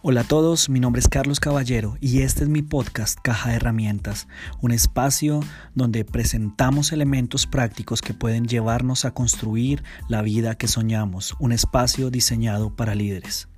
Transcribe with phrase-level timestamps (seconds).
[0.00, 3.56] Hola a todos, mi nombre es Carlos Caballero y este es mi podcast Caja de
[3.56, 4.28] Herramientas,
[4.60, 5.40] un espacio
[5.74, 12.10] donde presentamos elementos prácticos que pueden llevarnos a construir la vida que soñamos, un espacio
[12.10, 13.48] diseñado para líderes.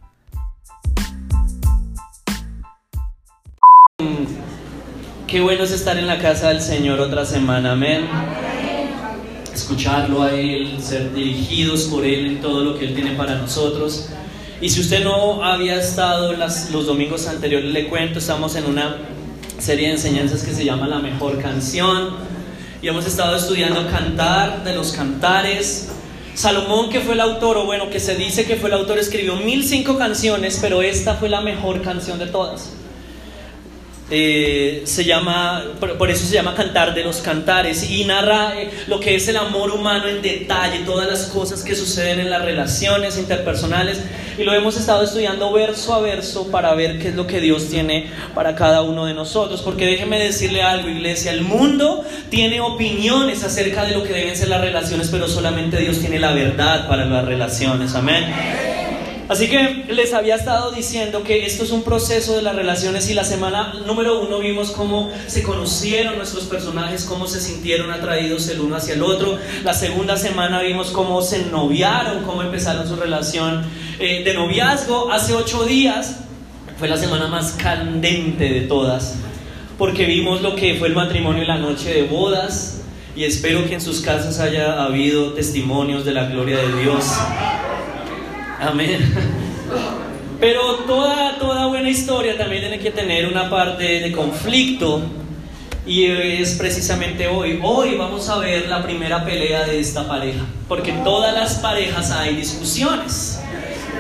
[5.26, 8.06] Qué bueno es estar en la casa del Señor otra semana, amén.
[9.52, 14.08] Escucharlo a Él, ser dirigidos por Él en todo lo que Él tiene para nosotros.
[14.62, 18.98] Y si usted no había estado los domingos anteriores, le cuento, estamos en una
[19.58, 22.10] serie de enseñanzas que se llama La Mejor Canción.
[22.82, 25.88] Y hemos estado estudiando cantar de los cantares.
[26.34, 29.34] Salomón, que fue el autor, o bueno, que se dice que fue el autor, escribió
[29.36, 32.74] mil cinco canciones, pero esta fue la mejor canción de todas.
[34.12, 38.98] Eh, se llama, por, eso se llama Cantar de los Cantares y narra eh, lo
[38.98, 43.16] que es el amor humano en detalle, todas las cosas que suceden en las relaciones
[43.18, 44.00] interpersonales
[44.36, 47.68] y lo hemos estado estudiando verso a verso para ver qué es lo que Dios
[47.68, 49.60] tiene para cada uno de nosotros.
[49.62, 54.48] Porque déjeme decirle algo, iglesia, el mundo tiene opiniones acerca de lo que deben ser
[54.48, 58.89] las relaciones, pero solamente Dios tiene la verdad para las relaciones, amén.
[59.30, 63.14] Así que les había estado diciendo que esto es un proceso de las relaciones y
[63.14, 68.58] la semana número uno vimos cómo se conocieron nuestros personajes, cómo se sintieron atraídos el
[68.60, 69.38] uno hacia el otro.
[69.62, 73.62] La segunda semana vimos cómo se noviaron, cómo empezaron su relación
[74.00, 75.12] eh, de noviazgo.
[75.12, 76.16] Hace ocho días
[76.76, 79.14] fue la semana más candente de todas,
[79.78, 82.80] porque vimos lo que fue el matrimonio y la noche de bodas.
[83.14, 87.04] Y espero que en sus casas haya habido testimonios de la gloria de Dios.
[88.60, 89.14] Amén.
[90.38, 95.00] Pero toda, toda buena historia también tiene que tener una parte de conflicto.
[95.86, 97.58] Y es precisamente hoy.
[97.62, 100.44] Hoy vamos a ver la primera pelea de esta pareja.
[100.68, 103.40] Porque en todas las parejas hay discusiones.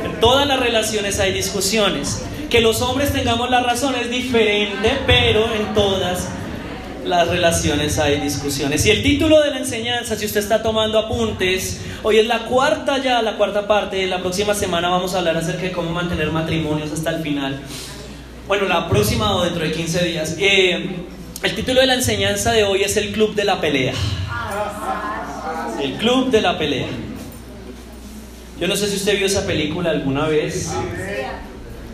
[0.04, 2.22] En todas las relaciones hay discusiones.
[2.50, 6.28] Que los hombres tengamos la razón es diferente, pero en todas
[7.10, 8.86] las relaciones hay discusiones.
[8.86, 12.98] Y el título de la enseñanza, si usted está tomando apuntes, hoy es la cuarta
[12.98, 16.92] ya, la cuarta parte, la próxima semana vamos a hablar acerca de cómo mantener matrimonios
[16.92, 17.60] hasta el final.
[18.46, 20.36] Bueno, la próxima o dentro de 15 días.
[20.38, 20.90] Eh,
[21.42, 23.92] el título de la enseñanza de hoy es el Club de la Pelea.
[25.82, 26.88] El Club de la Pelea.
[28.60, 30.70] Yo no sé si usted vio esa película alguna vez.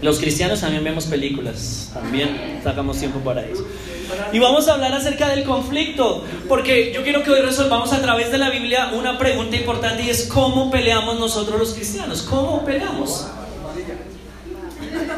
[0.02, 3.66] Los cristianos también vemos películas, también sacamos tiempo para eso.
[4.32, 8.30] Y vamos a hablar acerca del conflicto, porque yo quiero que hoy resolvamos a través
[8.30, 13.26] de la Biblia una pregunta importante y es cómo peleamos nosotros los cristianos, cómo peleamos.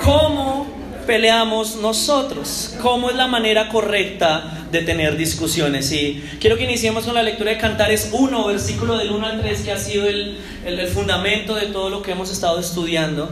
[0.04, 0.66] ¿Cómo
[1.06, 2.75] peleamos nosotros?
[2.81, 5.91] ¿Cómo es la manera correcta de tener discusiones?
[5.93, 9.60] Y quiero que iniciemos con la lectura de Cantares 1, versículo del 1 al 3,
[9.62, 13.31] que ha sido el, el, fundamento de todo lo que hemos estado estudiando.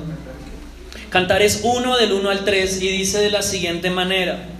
[1.10, 4.55] Cantares 1 del 1 al 3 y dice de la siguiente manera.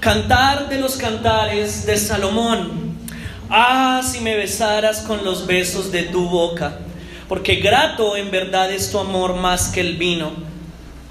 [0.00, 2.96] Cantar de los cantares de Salomón.
[3.50, 6.78] Ah, si me besaras con los besos de tu boca,
[7.28, 10.30] porque grato en verdad es tu amor más que el vino.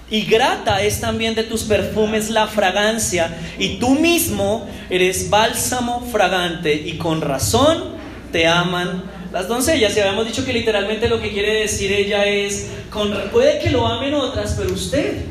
[0.09, 6.73] Y grata es también de tus perfumes la fragancia, y tú mismo eres bálsamo fragante,
[6.73, 7.97] y con razón
[8.31, 9.03] te aman
[9.33, 9.97] las doncellas.
[9.97, 13.85] Y habíamos dicho que literalmente lo que quiere decir ella es, con, puede que lo
[13.85, 15.25] amen otras, pero usted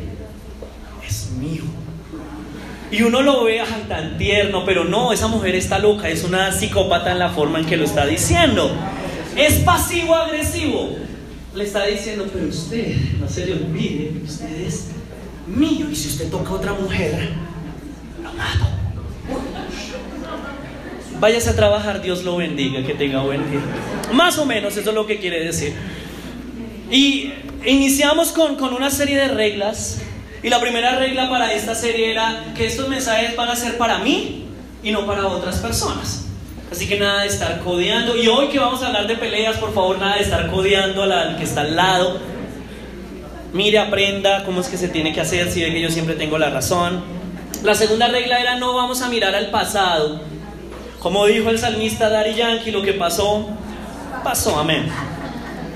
[1.09, 1.76] es mío.
[2.91, 7.11] Y uno lo ve tan tierno, pero no, esa mujer está loca, es una psicópata
[7.13, 8.71] en la forma en que lo está diciendo.
[9.37, 10.97] Es pasivo-agresivo.
[11.55, 14.89] Le está diciendo, pero usted, no se le olvide usted es
[15.47, 15.89] mío.
[15.91, 17.31] Y si usted toca a otra mujer,
[18.23, 18.67] lo mato.
[21.19, 23.61] Váyase a trabajar, Dios lo bendiga, que tenga buen día.
[24.13, 25.73] Más o menos, eso es lo que quiere decir.
[26.91, 27.33] Y
[27.65, 30.03] iniciamos con, con una serie de reglas
[30.47, 33.99] y la primera regla para esta serie era que estos mensajes van a ser para
[33.99, 34.47] mí
[34.81, 36.27] y no para otras personas.
[36.71, 38.17] Así que nada de estar codeando.
[38.17, 41.37] Y hoy que vamos a hablar de peleas, por favor, nada de estar codeando al
[41.37, 42.21] que está al lado.
[43.55, 46.39] Mire, aprenda cómo es que se tiene que hacer, si ve que yo siempre tengo
[46.39, 47.03] la razón.
[47.65, 50.21] La segunda regla era no vamos a mirar al pasado.
[51.01, 53.49] Como dijo el salmista Dari Yankee, lo que pasó,
[54.23, 54.89] pasó, amén.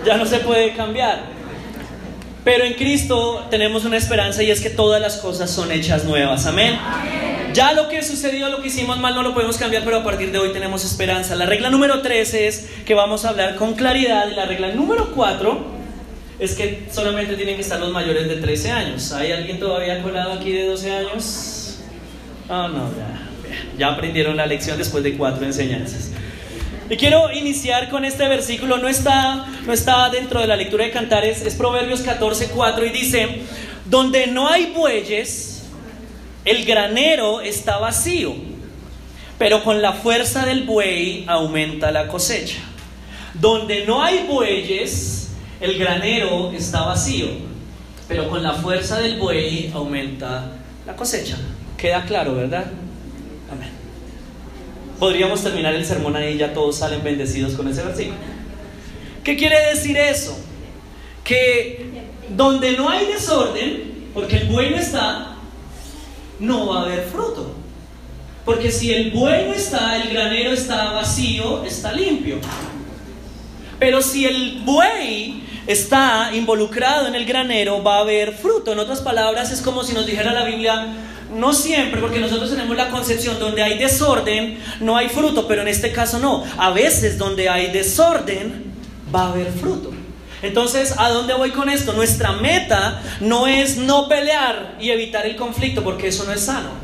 [0.07, 1.40] Ya no se puede cambiar.
[2.45, 6.47] Pero en Cristo tenemos una esperanza y es que todas las cosas son hechas nuevas.
[6.47, 6.79] Amén.
[7.53, 10.33] Ya lo que sucedió, lo que hicimos mal, no lo podemos cambiar, pero a partir
[10.33, 11.35] de hoy tenemos esperanza.
[11.37, 14.31] La regla número 3 es que vamos a hablar con claridad.
[14.31, 15.81] Y la regla número 4
[16.39, 19.13] es que solamente tienen que estar los mayores de 13 años.
[19.13, 21.79] ¿Hay alguien todavía colado aquí de 12 años?
[22.49, 23.27] Oh, no, ya.
[23.79, 26.11] Ya aprendieron la lección después de cuatro enseñanzas.
[26.91, 30.91] Y quiero iniciar con este versículo, no está, no está dentro de la lectura de
[30.91, 33.43] Cantares, es Proverbios 14, 4 y dice,
[33.85, 35.69] Donde no hay bueyes,
[36.45, 38.35] el granero está vacío,
[39.39, 42.59] pero con la fuerza del buey aumenta la cosecha.
[43.35, 47.29] Donde no hay bueyes, el granero está vacío,
[48.09, 50.55] pero con la fuerza del buey aumenta
[50.85, 51.37] la cosecha.
[51.77, 52.65] Queda claro, ¿verdad?
[55.01, 58.19] Podríamos terminar el sermón ahí, ya todos salen bendecidos con ese versículo.
[59.25, 60.39] ¿Qué quiere decir eso?
[61.25, 61.91] Que
[62.29, 65.37] donde no hay desorden, porque el buey no está,
[66.39, 67.57] no va a haber fruto.
[68.45, 72.39] Porque si el buey no está, el granero está vacío, está limpio.
[73.79, 78.73] Pero si el buey está involucrado en el granero, va a haber fruto.
[78.73, 80.89] En otras palabras, es como si nos dijera la Biblia,
[81.35, 85.69] no siempre, porque nosotros tenemos la concepción donde hay desorden, no hay fruto, pero en
[85.69, 86.45] este caso no.
[86.57, 88.73] A veces donde hay desorden,
[89.15, 89.93] va a haber fruto.
[90.43, 91.93] Entonces, ¿a dónde voy con esto?
[91.93, 96.80] Nuestra meta no es no pelear y evitar el conflicto, porque eso no es sano.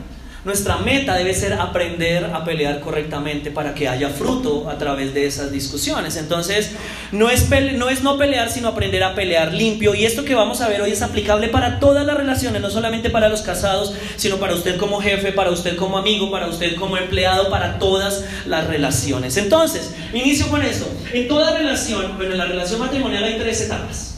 [0.46, 5.26] Nuestra meta debe ser aprender a pelear correctamente para que haya fruto a través de
[5.26, 6.16] esas discusiones.
[6.16, 6.70] Entonces,
[7.10, 9.96] no es, no es no pelear, sino aprender a pelear limpio.
[9.96, 13.10] Y esto que vamos a ver hoy es aplicable para todas las relaciones, no solamente
[13.10, 16.96] para los casados, sino para usted como jefe, para usted como amigo, para usted como
[16.96, 19.36] empleado, para todas las relaciones.
[19.38, 20.88] Entonces, inicio con esto.
[21.12, 24.15] En toda relación, bueno, en la relación matrimonial hay tres etapas.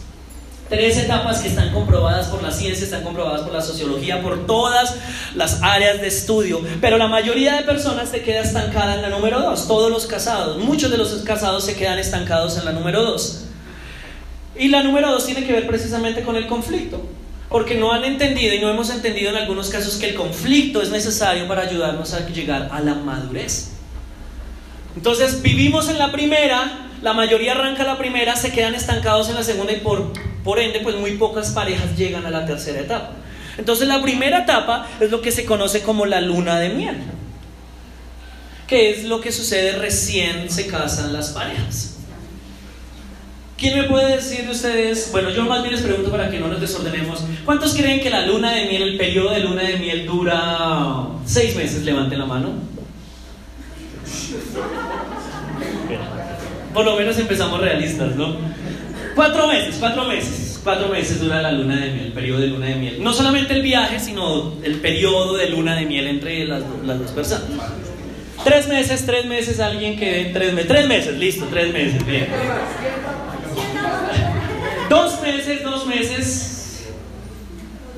[0.69, 4.97] Tres etapas que están comprobadas por la ciencia, están comprobadas por la sociología, por todas
[5.35, 6.61] las áreas de estudio.
[6.81, 9.67] Pero la mayoría de personas se queda estancada en la número dos.
[9.67, 13.47] Todos los casados, muchos de los casados se quedan estancados en la número dos.
[14.57, 17.03] Y la número dos tiene que ver precisamente con el conflicto.
[17.49, 20.91] Porque no han entendido y no hemos entendido en algunos casos que el conflicto es
[20.91, 23.71] necesario para ayudarnos a llegar a la madurez.
[24.95, 29.43] Entonces vivimos en la primera, la mayoría arranca la primera, se quedan estancados en la
[29.43, 30.13] segunda y por
[30.49, 33.11] por ende, pues muy pocas parejas llegan a la tercera etapa.
[33.59, 36.97] Entonces la primera etapa es lo que se conoce como la luna de miel,
[38.67, 41.99] que es lo que sucede recién se casan las parejas.
[43.59, 45.11] ¿Quién me puede decir de ustedes?
[45.13, 47.25] Bueno, yo más bien les pregunto para que no nos desordenemos.
[47.45, 51.55] ¿Cuántos creen que la luna de miel, el periodo de luna de miel dura seis
[51.57, 51.83] meses?
[51.83, 52.53] Levanten la mano.
[56.73, 58.68] Por lo menos empezamos realistas, ¿no?
[59.19, 60.61] Cuatro meses, cuatro meses.
[60.63, 63.03] Cuatro meses dura la luna de miel, el periodo de luna de miel.
[63.03, 67.49] No solamente el viaje, sino el periodo de luna de miel entre las, dos personas.
[68.45, 70.31] Tres meses, tres meses, alguien que...
[70.33, 72.29] Tres meses, tres meses, listo, tres meses, bien.
[74.89, 76.87] Dos meses, dos meses.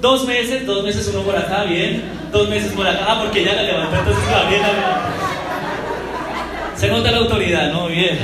[0.01, 2.03] Dos meses, dos meses, uno por acá, bien.
[2.33, 4.63] Dos meses por acá, ah, porque ya la levantó, entonces va bien.
[6.77, 7.89] Se nota la autoridad, ¿no?
[7.89, 8.19] Bien.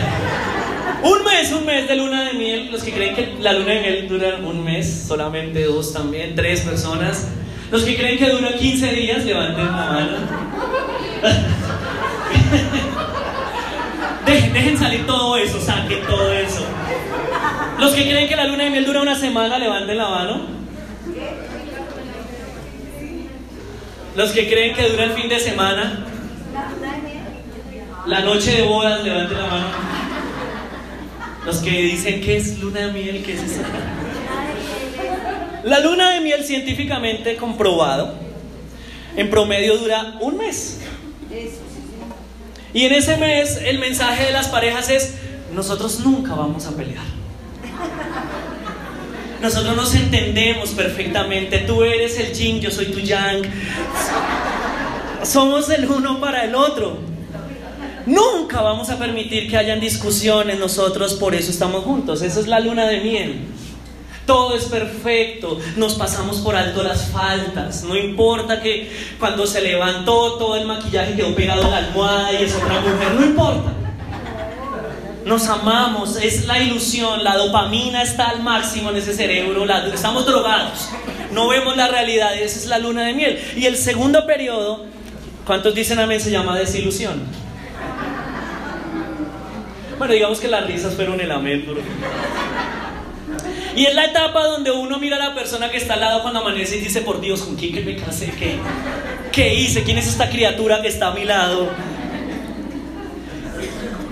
[1.02, 2.70] Un mes, un mes de luna de miel.
[2.72, 6.62] Los que creen que la luna de miel dura un mes, solamente dos también, tres
[6.62, 7.28] personas.
[7.70, 10.16] Los que creen que dura 15 días, levanten la mano.
[14.26, 16.64] dejen, salir todo eso, saquen todo eso.
[17.78, 20.56] Los que creen que la luna de miel dura una semana, levanten la mano.
[24.14, 26.06] Los que creen que dura el fin de semana,
[28.06, 29.66] la noche de bodas, levanten la mano.
[31.46, 33.60] Los que dicen que es luna de miel, ¿qué es eso?
[35.62, 38.14] La luna de miel científicamente comprobado,
[39.16, 40.80] en promedio dura un mes.
[42.74, 45.14] Y en ese mes el mensaje de las parejas es,
[45.54, 47.04] nosotros nunca vamos a pelear.
[49.40, 51.58] Nosotros nos entendemos perfectamente.
[51.60, 53.42] Tú eres el yin, yo soy tu yang.
[55.22, 56.98] Somos el uno para el otro.
[58.06, 62.22] Nunca vamos a permitir que hayan discusiones nosotros, por eso estamos juntos.
[62.22, 63.40] Esa es la luna de miel.
[64.26, 67.82] Todo es perfecto, nos pasamos por alto las faltas.
[67.82, 72.44] No importa que cuando se levantó todo el maquillaje quedó pegado en la almohada y
[72.44, 73.72] es otra mujer, no importa.
[75.24, 80.88] Nos amamos, es la ilusión, la dopamina está al máximo en ese cerebro, estamos drogados,
[81.32, 83.40] no vemos la realidad, esa es la luna de miel.
[83.56, 84.86] Y el segundo periodo,
[85.44, 86.20] ¿cuántos dicen amén?
[86.20, 87.45] Se llama desilusión.
[89.98, 91.64] Bueno, digamos que las risas fueron el amén,
[93.74, 96.40] Y es la etapa donde uno mira a la persona que está al lado cuando
[96.40, 98.32] amanece y dice, por Dios, ¿con quién que me casé?
[98.38, 98.56] ¿Qué,
[99.32, 99.82] ¿Qué hice?
[99.84, 101.70] ¿Quién es esta criatura que está a mi lado?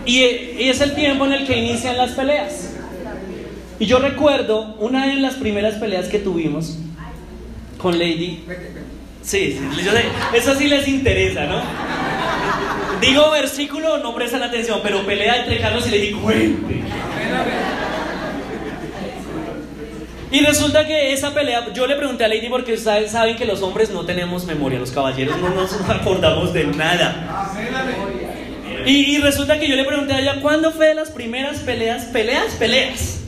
[0.07, 2.75] Y, y es el tiempo en el que inician las peleas.
[3.79, 6.79] Y yo recuerdo una de las primeras peleas que tuvimos
[7.79, 8.45] con Lady.
[9.23, 9.89] Sí, sí
[10.35, 12.04] eso sí les interesa, ¿no?
[13.05, 16.83] Digo versículo, no prestan atención, pero pelea entre Carlos y le digo, cuente.
[20.31, 23.63] Y resulta que esa pelea, yo le pregunté a Lady porque ustedes saben que los
[23.63, 27.53] hombres no tenemos memoria, los caballeros no nos acordamos de nada.
[28.87, 32.05] Y, y resulta que yo le pregunté a ella, ¿cuándo fue de las primeras peleas,
[32.07, 33.21] peleas, peleas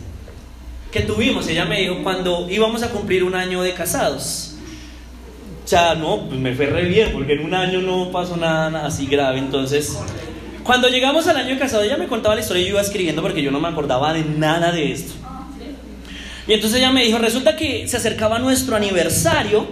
[0.90, 1.46] que tuvimos?
[1.48, 4.55] Ella me dijo, cuando íbamos a cumplir un año de casados.
[5.66, 8.86] O sea, no, pues me fue re bien, porque en un año no pasó nada,
[8.86, 9.40] así grave.
[9.40, 9.98] Entonces,
[10.62, 13.42] cuando llegamos al año casado, ella me contaba la historia y yo iba escribiendo porque
[13.42, 15.14] yo no me acordaba de nada de esto.
[16.46, 19.66] Y entonces ella me dijo, resulta que se acercaba nuestro aniversario.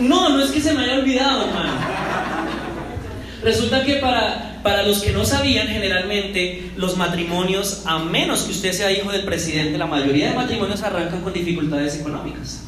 [0.00, 2.03] No, no es que se me haya olvidado, hermano.
[3.44, 8.72] Resulta que para, para los que no sabían, generalmente los matrimonios, a menos que usted
[8.72, 12.62] sea hijo del presidente, la mayoría de matrimonios arrancan con dificultades económicas.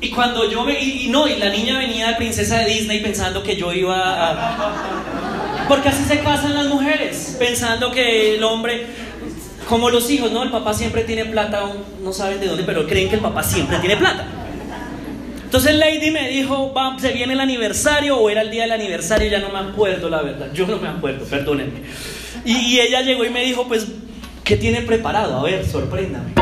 [0.00, 0.78] Y cuando yo me...
[0.82, 5.66] Y, no, y la niña venía de princesa de Disney pensando que yo iba a...
[5.68, 8.86] Porque así se casan las mujeres, pensando que el hombre...
[9.68, 10.42] Como los hijos, ¿no?
[10.42, 11.62] El papá siempre tiene plata,
[12.02, 14.26] no saben de dónde, pero creen que el papá siempre tiene plata.
[15.54, 19.38] Entonces Lady me dijo, se viene el aniversario o era el día del aniversario, ya
[19.38, 21.80] no me acuerdo la verdad, yo no me acuerdo, perdónenme.
[22.44, 23.86] Y, ella llegó y me dijo, pues,
[24.42, 25.38] ¿qué tiene preparado?
[25.38, 26.32] A ver, sorpréndame.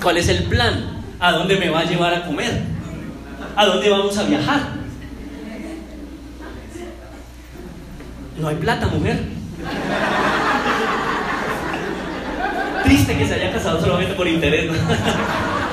[0.00, 1.02] ¿Cuál es el plan?
[1.18, 2.60] ¿A dónde me va a llevar a comer?
[3.56, 4.60] ¿A dónde vamos a viajar?
[8.38, 9.18] No hay plata, mujer.
[12.84, 14.70] Triste que se haya casado solamente por interés.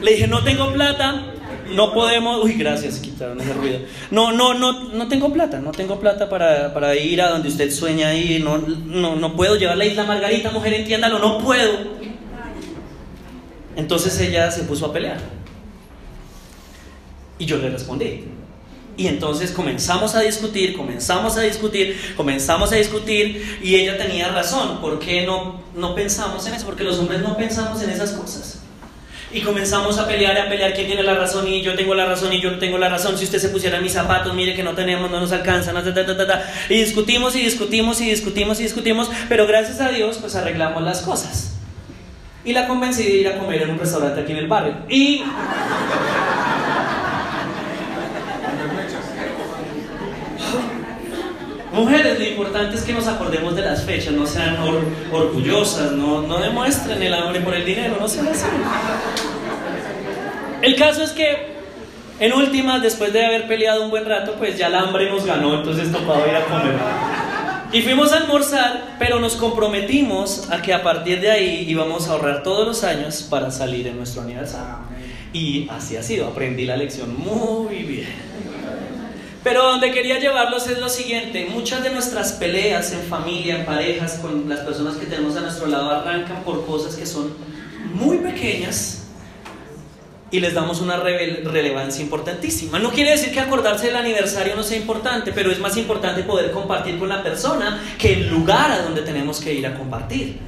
[0.00, 1.24] Le dije, no tengo plata,
[1.74, 2.44] no podemos.
[2.44, 3.80] Uy, gracias, quitaron ese ruido.
[4.10, 7.70] No, no, no, no tengo plata, no tengo plata para, para ir a donde usted
[7.70, 8.42] sueña ir.
[8.42, 11.98] No, no, no puedo llevar la isla Margarita, mujer, entiéndalo, no puedo.
[13.76, 15.18] Entonces ella se puso a pelear.
[17.38, 18.24] Y yo le respondí.
[18.96, 24.80] Y entonces comenzamos a discutir, comenzamos a discutir, comenzamos a discutir y ella tenía razón.
[24.80, 26.66] ¿Por qué no, no pensamos en eso?
[26.66, 28.58] Porque los hombres no pensamos en esas cosas.
[29.30, 32.32] Y comenzamos a pelear a pelear quién tiene la razón y yo tengo la razón
[32.32, 33.18] y yo no tengo la razón.
[33.18, 35.76] Si usted se pusiera mis zapatos, mire que no tenemos, no nos alcanzan.
[36.68, 41.02] y discutimos y discutimos y discutimos y discutimos, pero gracias a Dios pues arreglamos las
[41.02, 41.54] cosas.
[42.44, 44.74] Y la convencí de ir a comer en un restaurante aquí en el barrio.
[44.88, 45.22] Y
[51.78, 54.56] Mujeres, lo importante es que nos acordemos de las fechas, no sean
[55.12, 58.46] orgullosas, no, no demuestren el hambre por el dinero, no sean así.
[60.60, 61.52] El caso es que,
[62.18, 65.54] en últimas, después de haber peleado un buen rato, pues ya el hambre nos ganó,
[65.54, 66.74] entonces tocaba ir a comer.
[67.72, 72.14] Y fuimos a almorzar, pero nos comprometimos a que a partir de ahí íbamos a
[72.14, 74.78] ahorrar todos los años para salir en nuestro aniversario.
[75.32, 78.08] Y así ha sido, aprendí la lección muy bien.
[79.44, 84.14] Pero donde quería llevarlos es lo siguiente, muchas de nuestras peleas en familia, en parejas,
[84.14, 87.32] con las personas que tenemos a nuestro lado arrancan por cosas que son
[87.94, 89.06] muy pequeñas
[90.30, 92.78] y les damos una relevancia importantísima.
[92.78, 96.50] No quiere decir que acordarse del aniversario no sea importante, pero es más importante poder
[96.50, 100.47] compartir con la persona que el lugar a donde tenemos que ir a compartir.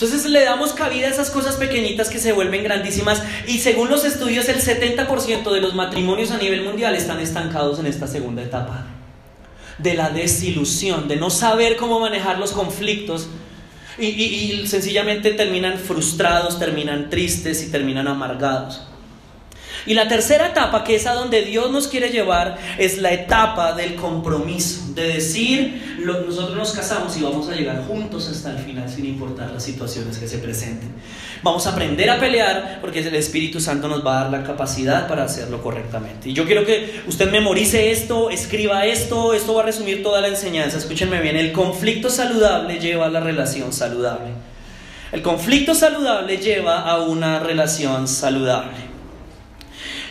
[0.00, 4.06] Entonces le damos cabida a esas cosas pequeñitas que se vuelven grandísimas y según los
[4.06, 8.86] estudios el 70% de los matrimonios a nivel mundial están estancados en esta segunda etapa.
[9.76, 13.28] De la desilusión, de no saber cómo manejar los conflictos
[13.98, 18.89] y, y sencillamente terminan frustrados, terminan tristes y terminan amargados.
[19.86, 23.72] Y la tercera etapa, que es a donde Dios nos quiere llevar, es la etapa
[23.72, 28.88] del compromiso, de decir, nosotros nos casamos y vamos a llegar juntos hasta el final
[28.88, 30.90] sin importar las situaciones que se presenten.
[31.42, 35.08] Vamos a aprender a pelear porque el Espíritu Santo nos va a dar la capacidad
[35.08, 36.28] para hacerlo correctamente.
[36.28, 40.28] Y yo quiero que usted memorice esto, escriba esto, esto va a resumir toda la
[40.28, 40.76] enseñanza.
[40.76, 44.32] Escúchenme bien, el conflicto saludable lleva a la relación saludable.
[45.12, 48.89] El conflicto saludable lleva a una relación saludable.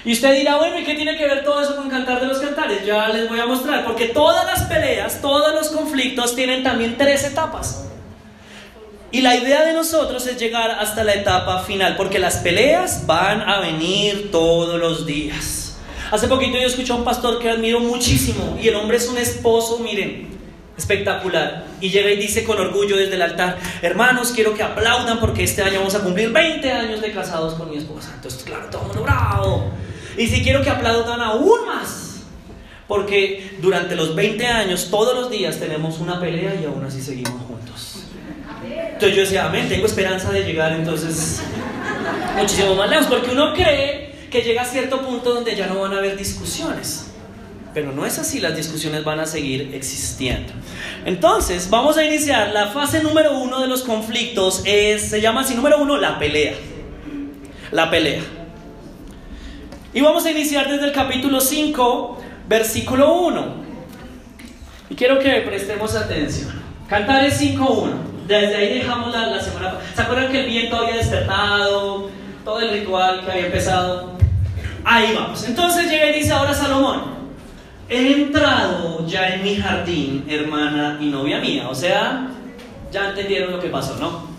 [0.06, 2.40] Y usted dirá, bueno, ¿y qué tiene que ver todo eso con cantar de los
[2.40, 2.86] cantares?
[2.86, 7.26] Ya les voy a mostrar, porque todas las peleas, todos los conflictos tienen también tres
[7.26, 7.86] etapas.
[9.12, 13.42] Y la idea de nosotros es llegar hasta la etapa final, porque las peleas van
[13.42, 15.78] a venir todos los días.
[16.12, 19.18] Hace poquito yo escuché a un pastor que admiro muchísimo y el hombre es un
[19.18, 20.28] esposo, miren,
[20.78, 21.66] espectacular.
[21.82, 25.62] Y llega y dice con orgullo desde el altar, hermanos, quiero que aplaudan porque este
[25.62, 28.12] año vamos a cumplir 20 años de casados con mi esposa.
[28.16, 29.72] Entonces, claro, todo el mundo bravo.
[30.20, 32.24] Y si quiero que aplaudan aún más,
[32.90, 37.42] porque durante los 20 años, todos los días tenemos una pelea y aún así seguimos
[37.48, 38.04] juntos.
[38.62, 41.42] Entonces yo decía, amén, tengo esperanza de llegar entonces
[42.38, 45.94] muchísimo más lejos, porque uno cree que llega a cierto punto donde ya no van
[45.94, 47.12] a haber discusiones.
[47.74, 50.52] Pero no es así, las discusiones van a seguir existiendo.
[51.06, 52.52] Entonces, vamos a iniciar.
[52.52, 56.56] La fase número uno de los conflictos se llama así, número uno, la pelea.
[57.72, 58.39] La pelea.
[59.92, 63.46] Y vamos a iniciar desde el capítulo 5, versículo 1.
[64.92, 66.62] Y quiero que prestemos atención.
[66.88, 67.90] Cantares 5.1.
[68.28, 72.12] Desde ahí dejamos la, la semana ¿Se acuerdan que el viento había despertado?
[72.46, 74.14] Todo el ritual que había empezado.
[74.84, 75.44] Ahí vamos.
[75.46, 77.02] Entonces llega y dice ahora Salomón.
[77.90, 81.68] He entrado ya en mi jardín, hermana y novia mía.
[81.68, 82.28] O sea,
[82.92, 84.30] ya entendieron lo que pasó, ¿no?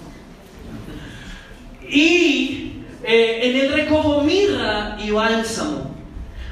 [1.89, 2.70] Y
[3.03, 5.91] eh, en él recojo mirra y bálsamo.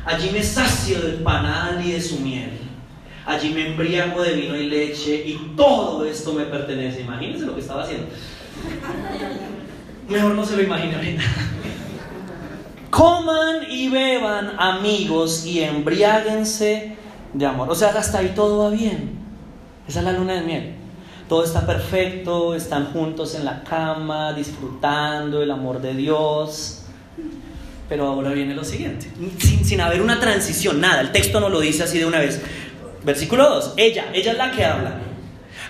[0.05, 2.51] Allí me sacio del panal y de su miel.
[3.27, 7.03] Allí me embriago de vino y leche y todo esto me pertenece.
[7.03, 8.07] Imagínense lo que estaba haciendo.
[10.09, 11.19] Mejor no se lo imaginen
[12.91, 16.97] Coman y beban amigos y embriáguense
[17.35, 17.71] de amor.
[17.71, 19.19] O sea, hasta ahí todo va bien.
[19.87, 20.78] Esa es la luna de miel.
[21.29, 26.83] Todo está perfecto, están juntos en la cama, disfrutando el amor de Dios.
[27.89, 31.61] Pero ahora viene lo siguiente, sin, sin haber una transición, nada, el texto no lo
[31.61, 32.41] dice así de una vez.
[33.03, 34.99] Versículo 2, ella, ella es la que habla.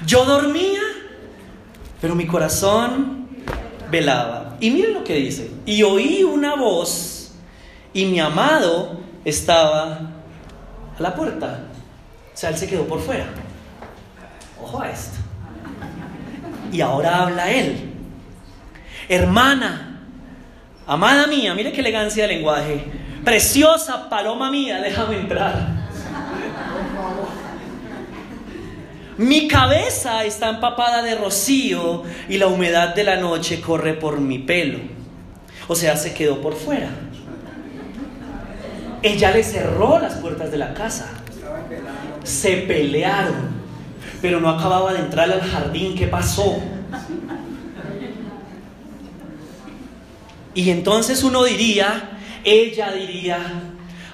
[0.06, 0.80] Yo dormía,
[2.00, 3.28] pero mi corazón
[3.90, 4.56] velaba.
[4.60, 5.50] Y miren lo que dice.
[5.66, 7.32] Y oí una voz
[7.92, 9.84] y mi amado estaba
[10.96, 11.64] a la puerta.
[12.34, 13.26] O sea, él se quedó por fuera.
[14.62, 15.18] Ojo a esto.
[16.72, 17.90] Y ahora habla él.
[19.08, 20.00] Hermana,
[20.87, 22.84] amada mía, mire qué elegancia de lenguaje.
[23.25, 25.78] Preciosa paloma mía, déjame entrar.
[29.18, 34.38] Mi cabeza está empapada de rocío y la humedad de la noche corre por mi
[34.38, 34.78] pelo.
[35.66, 36.90] O sea, se quedó por fuera.
[39.02, 41.10] Ella le cerró las puertas de la casa.
[42.22, 43.57] Se pelearon
[44.20, 45.94] pero no acababa de entrar al jardín.
[45.94, 46.61] ¿Qué pasó?
[50.54, 53.38] Y entonces uno diría, ella diría,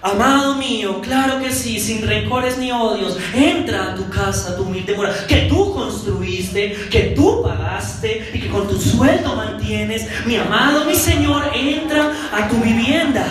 [0.03, 4.95] amado mío, claro que sí, sin rencores ni odios, entra a tu casa, tu humilde
[4.95, 10.07] morada, que tú construiste, que tú pagaste y que con tu sueldo mantienes.
[10.27, 13.27] Mi amado, mi Señor, entra a tu vivienda.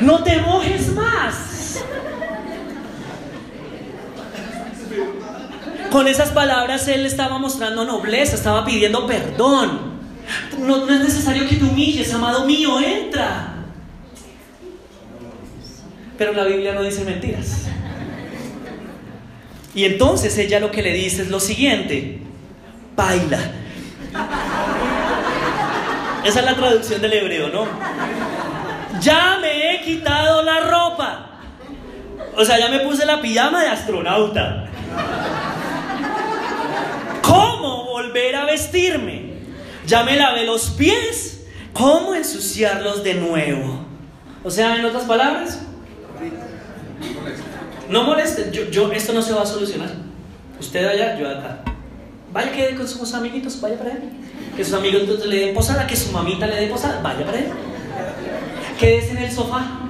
[0.00, 1.55] No te mojes más.
[5.96, 9.92] Con esas palabras él estaba mostrando nobleza, estaba pidiendo perdón.
[10.58, 13.54] No, es necesario que te humilles, amado mío, entra.
[16.18, 17.68] Pero la Biblia no dice mentiras.
[19.74, 22.20] Y entonces ella lo que le dice es lo siguiente,
[22.94, 23.38] baila.
[26.26, 27.66] Esa es la traducción del hebreo, ¿no?
[29.00, 31.40] Ya me he quitado la ropa.
[32.36, 34.66] O sea, ya me puse la pijama de astronauta.
[37.96, 39.36] ¿Cómo volver a vestirme?
[39.86, 41.46] Ya me lavé los pies.
[41.72, 43.86] ¿Cómo ensuciarlos de nuevo?
[44.44, 45.60] O sea, en otras palabras,
[47.88, 48.50] no moleste.
[48.70, 49.90] Yo, esto no se va a solucionar.
[50.60, 51.62] Usted allá, yo acá.
[52.34, 54.02] Vaya que con sus amiguitos, vaya para él.
[54.54, 57.46] Que sus amigos le den posada, que su mamita le dé posada, vaya para él.
[58.78, 59.88] Quédese en el sofá.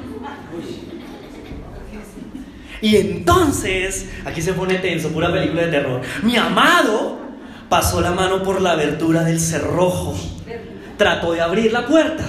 [2.80, 6.02] Y entonces, aquí se pone tenso, pura película de terror.
[6.22, 7.25] Mi amado
[7.68, 10.16] pasó la mano por la abertura del cerrojo,
[10.96, 12.24] trató de abrir la puerta.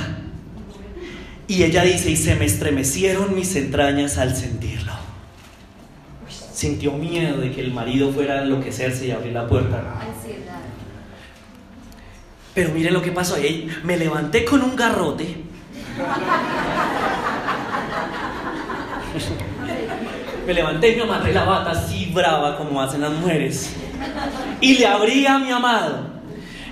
[1.48, 4.92] Y ella dice, y se me estremecieron mis entrañas al sentirlo.
[6.54, 9.82] Sintió miedo de que el marido fuera a enloquecerse y abrir la puerta.
[12.54, 13.36] Pero miren lo que pasó.
[13.36, 13.70] ahí.
[13.84, 15.44] Me levanté con un garrote.
[20.46, 23.76] me levanté y me amarré la bata así brava como hacen las mujeres
[24.62, 26.18] y le abría a mi amado.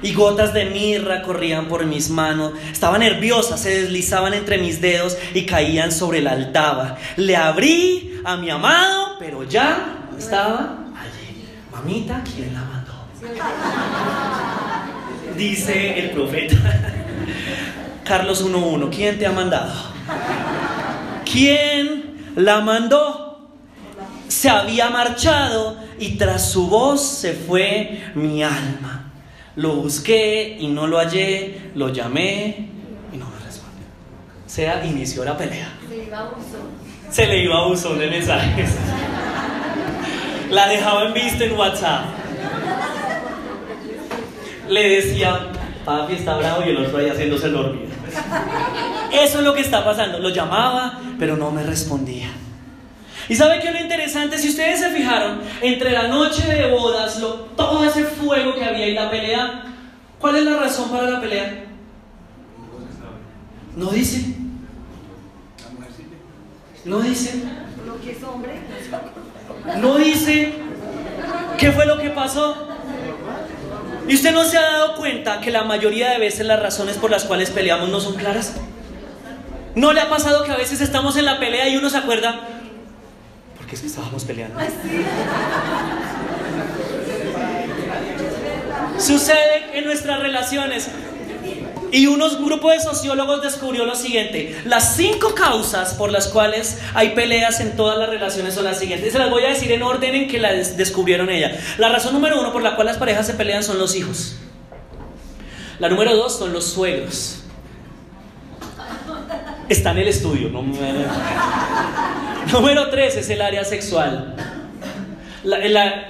[0.02, 2.54] Y gotas de mirra corrían por mis manos.
[2.72, 6.98] Estaba nerviosa, se deslizaban entre mis dedos y caían sobre la altava.
[7.16, 11.46] Le abrí a mi amado, pero ya estaba allí.
[11.72, 12.94] Mamita, ¿quién la mandó?
[15.36, 16.56] Dice el profeta.
[18.04, 19.74] Carlos 1.1, ¿quién te ha mandado?
[21.26, 23.26] ¿Quién la mandó?
[24.28, 29.12] se había marchado y tras su voz se fue mi alma.
[29.56, 32.70] Lo busqué y no lo hallé, lo llamé
[33.14, 33.86] y no me respondió.
[34.46, 35.70] O sea, inició la pelea.
[35.88, 36.86] Se le iba a buzón.
[37.10, 38.72] Se le iba a buzón de mensajes.
[40.52, 42.06] La dejaba en visto en WhatsApp.
[44.68, 45.48] Le decía,
[45.86, 47.88] papi está bravo y el otro ahí haciéndose dormir.
[49.14, 50.20] Eso es lo que está pasando.
[50.20, 52.30] Lo llamaba, pero no me respondía.
[53.28, 54.38] ¿Y sabe qué es lo interesante?
[54.38, 57.20] Si ustedes se fijaron, entre la noche de bodas,
[57.56, 59.64] todo ese fuego que había y la pelea,
[60.20, 61.66] ¿cuál es la razón para la pelea?
[63.76, 64.36] No dice.
[66.86, 67.44] No dice.
[69.78, 70.54] No dice.
[71.58, 72.68] ¿Qué fue lo que pasó?
[74.08, 77.10] ¿Y usted no se ha dado cuenta que la mayoría de veces las razones por
[77.10, 78.56] las cuales peleamos no son claras?
[79.74, 82.55] ¿No le ha pasado que a veces estamos en la pelea y uno se acuerda?
[83.58, 84.60] Porque es que estábamos peleando.
[89.00, 90.90] Sucede en nuestras relaciones.
[91.92, 97.12] Y unos grupos de sociólogos descubrió lo siguiente: las cinco causas por las cuales hay
[97.12, 99.14] peleas en todas las relaciones son las siguientes.
[99.14, 101.58] Se las voy a decir en orden en que las descubrieron ella.
[101.78, 104.36] La razón número uno por la cual las parejas se pelean son los hijos.
[105.80, 107.44] La número dos son los suegros.
[109.70, 110.50] Está en el estudio.
[110.50, 110.64] No
[112.56, 114.36] número tres es el área sexual.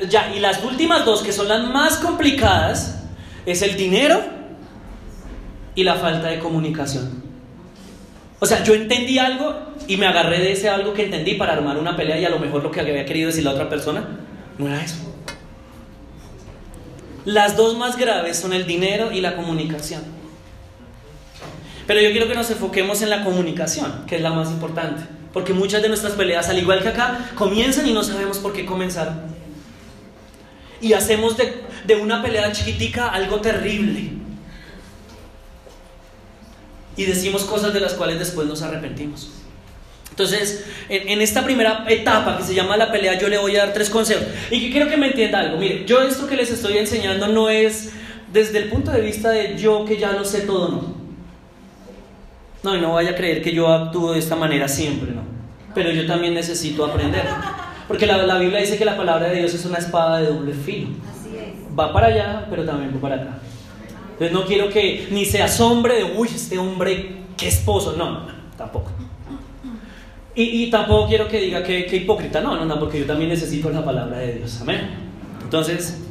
[0.10, 3.04] ya, y las últimas dos, que son las más complicadas,
[3.46, 4.22] es el dinero
[5.74, 7.24] y la falta de comunicación.
[8.40, 9.56] O sea, yo entendí algo
[9.88, 12.40] y me agarré de ese algo que entendí para armar una pelea y a lo
[12.40, 14.06] mejor lo que había querido decir la otra persona
[14.58, 14.98] no era eso.
[17.26, 20.04] Las dos más graves son el dinero y la comunicación.
[21.88, 25.04] Pero yo quiero que nos enfoquemos en la comunicación, que es la más importante.
[25.36, 28.66] Porque muchas de nuestras peleas, al igual que acá, comienzan y no sabemos por qué
[28.66, 29.22] comenzaron.
[30.82, 34.12] Y hacemos de, de una pelea chiquitica algo terrible
[36.98, 39.30] y decimos cosas de las cuales después nos arrepentimos.
[40.10, 43.74] Entonces, en, esta primera etapa que se llama la pelea, yo le voy a dar
[43.74, 44.24] tres consejos.
[44.50, 45.58] Y que quiero que me entienda algo.
[45.58, 47.92] Mire, yo esto que les estoy enseñando no es
[48.32, 51.05] desde el punto de vista de yo que ya lo sé todo, no.
[52.66, 55.22] No, y no vaya a creer que yo actúo de esta manera siempre, no.
[55.76, 57.24] Pero yo también necesito aprender.
[57.88, 60.54] Porque la, la Biblia dice que la palabra de Dios es una espada de doble
[60.54, 60.90] filo.
[61.78, 63.38] Va para allá, pero también va para acá.
[64.14, 67.96] Entonces no quiero que ni se asombre de, uy, este hombre, qué esposo.
[67.96, 68.90] No, no, tampoco.
[70.34, 72.42] Y, tampoco quiero que diga que, hipócrita.
[72.42, 74.60] No, no, no, porque yo también necesito la palabra de Dios.
[74.62, 74.90] Amén.
[75.42, 76.02] Entonces,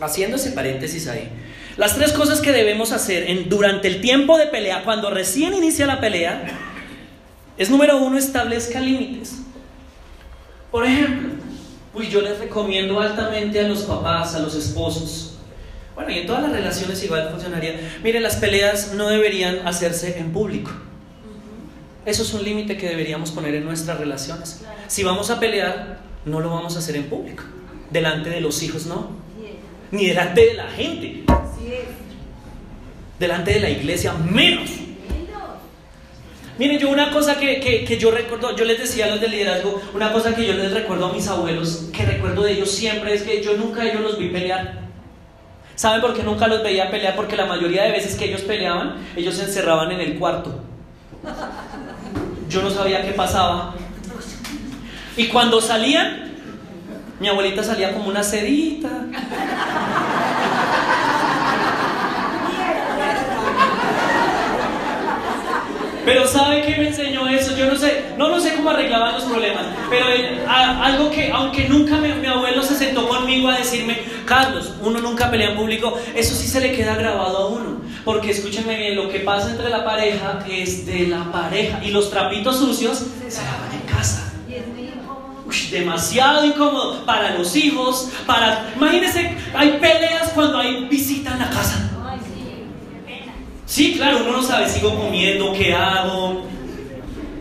[0.00, 1.30] haciendo ese paréntesis ahí.
[1.76, 5.86] Las tres cosas que debemos hacer en, durante el tiempo de pelea, cuando recién inicia
[5.86, 6.46] la pelea,
[7.58, 9.38] es número uno, establezca límites.
[10.70, 11.34] Por ejemplo,
[12.10, 15.36] yo les recomiendo altamente a los papás, a los esposos,
[15.94, 17.80] bueno, y en todas las relaciones igual funcionaría.
[18.02, 20.70] Miren, las peleas no deberían hacerse en público.
[22.04, 24.62] Eso es un límite que deberíamos poner en nuestras relaciones.
[24.88, 27.44] Si vamos a pelear, no lo vamos a hacer en público.
[27.90, 29.08] Delante de los hijos, no.
[29.90, 31.25] Ni delante de la gente.
[33.18, 34.70] Delante de la iglesia, menos.
[36.58, 39.80] Miren, yo una cosa que, que, yo recuerdo, yo les decía a los de liderazgo,
[39.94, 43.22] una cosa que yo les recuerdo a mis abuelos, que recuerdo de ellos siempre es
[43.22, 44.86] que yo nunca ellos los vi pelear.
[45.74, 47.14] ¿Saben por qué nunca los veía pelear?
[47.14, 50.62] Porque la mayoría de veces que ellos peleaban, ellos se encerraban en el cuarto.
[52.48, 53.74] Yo no sabía qué pasaba.
[55.18, 56.32] Y cuando salían,
[57.20, 58.88] mi abuelita salía como una sedita.
[66.06, 67.56] Pero ¿sabe qué me enseñó eso?
[67.56, 70.06] Yo no sé, no, no sé cómo arreglaban los problemas, pero
[70.46, 75.50] algo que, aunque nunca mi abuelo se sentó conmigo a decirme, Carlos, uno nunca pelea
[75.50, 77.80] en público, eso sí se le queda grabado a uno.
[78.04, 82.08] Porque escúchenme bien, lo que pasa entre la pareja es de la pareja y los
[82.08, 84.32] trapitos sucios se lavan en casa.
[85.72, 88.72] demasiado incómodo para los hijos, para...
[88.76, 91.95] Imagínense, hay peleas cuando hay visita en la casa.
[93.66, 96.46] Sí, claro, uno no sabe, sigo comiendo, ¿qué hago?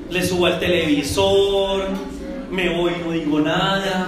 [0.09, 1.87] Le subo al televisor,
[2.49, 4.07] me voy, no digo nada.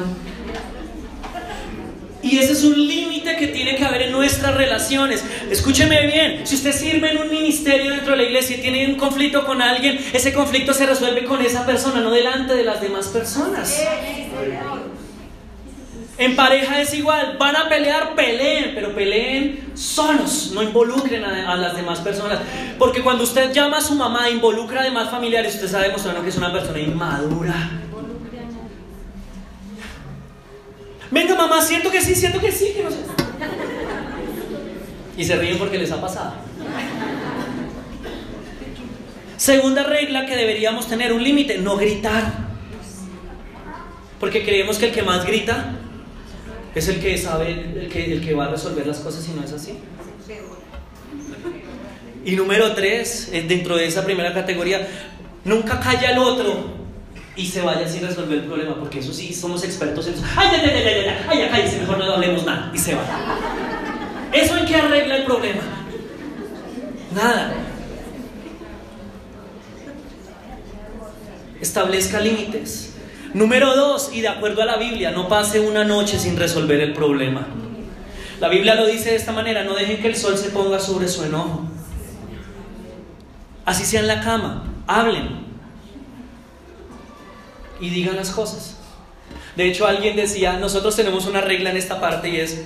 [2.24, 5.24] Y ese es un límite que tiene que haber en nuestras relaciones.
[5.52, 8.96] Escúcheme bien, si usted sirve en un ministerio dentro de la iglesia y tiene un
[8.96, 13.08] conflicto con alguien, ese conflicto se resuelve con esa persona, no delante de las demás
[13.08, 13.80] personas.
[16.20, 21.76] En pareja es igual, van a pelear, peleen, pero peleen solos, no involucren a, las
[21.76, 22.40] demás personas.
[22.80, 26.30] Porque cuando usted llama a su mamá, involucra a demás familiares, usted está demostrando que
[26.30, 27.70] es una persona inmadura.
[31.12, 32.98] Venga mamá, siento que sí, siento que sí, que no sé.
[35.18, 36.34] Y se ríen porque les ha pasado.
[39.38, 42.48] Segunda regla que deberíamos tener, un límite, no gritar.
[44.20, 45.76] Porque creemos que el que más grita
[46.78, 49.44] es el que sabe, el que, el que va a resolver las cosas y no
[49.44, 49.74] es así.
[52.26, 54.86] Y número tres, eh, dentro de esa primera categoría,
[55.46, 56.76] nunca calla al otro
[57.38, 60.24] y se vaya sin resolver el problema, porque eso sí, somos expertos en eso.
[60.36, 63.04] Ay, ay, ay, ay, ay, ay, ay, cállese, mejor no hablemos nada y se va.
[64.34, 65.62] ¿Eso en qué arregla el problema?
[67.16, 67.54] Nada.
[71.62, 72.97] Establezca límites.
[73.34, 76.94] Número dos, y de acuerdo a la Biblia, no pase una noche sin resolver el
[76.94, 77.48] problema.
[78.40, 81.08] La Biblia lo dice de esta manera, no dejen que el sol se ponga sobre
[81.08, 81.64] su enojo.
[83.66, 85.46] Así sea en la cama, hablen
[87.82, 88.78] y digan las cosas.
[89.56, 92.64] De hecho, alguien decía, nosotros tenemos una regla en esta parte y es,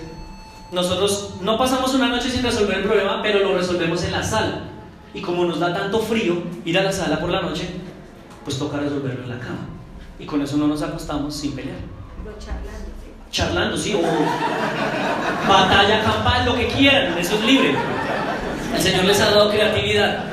[0.71, 4.65] nosotros no pasamos una noche sin resolver el problema, pero lo resolvemos en la sala.
[5.13, 7.67] Y como nos da tanto frío ir a la sala por la noche,
[8.43, 9.70] pues toca resolverlo en la cama.
[10.21, 11.77] Y con eso no nos acostamos sin pelear.
[12.39, 12.91] charlando.
[13.31, 14.01] Charlando, sí, o
[15.47, 17.73] batalla campal, lo que quieran, eso es libre.
[18.75, 20.25] El Señor les ha dado creatividad.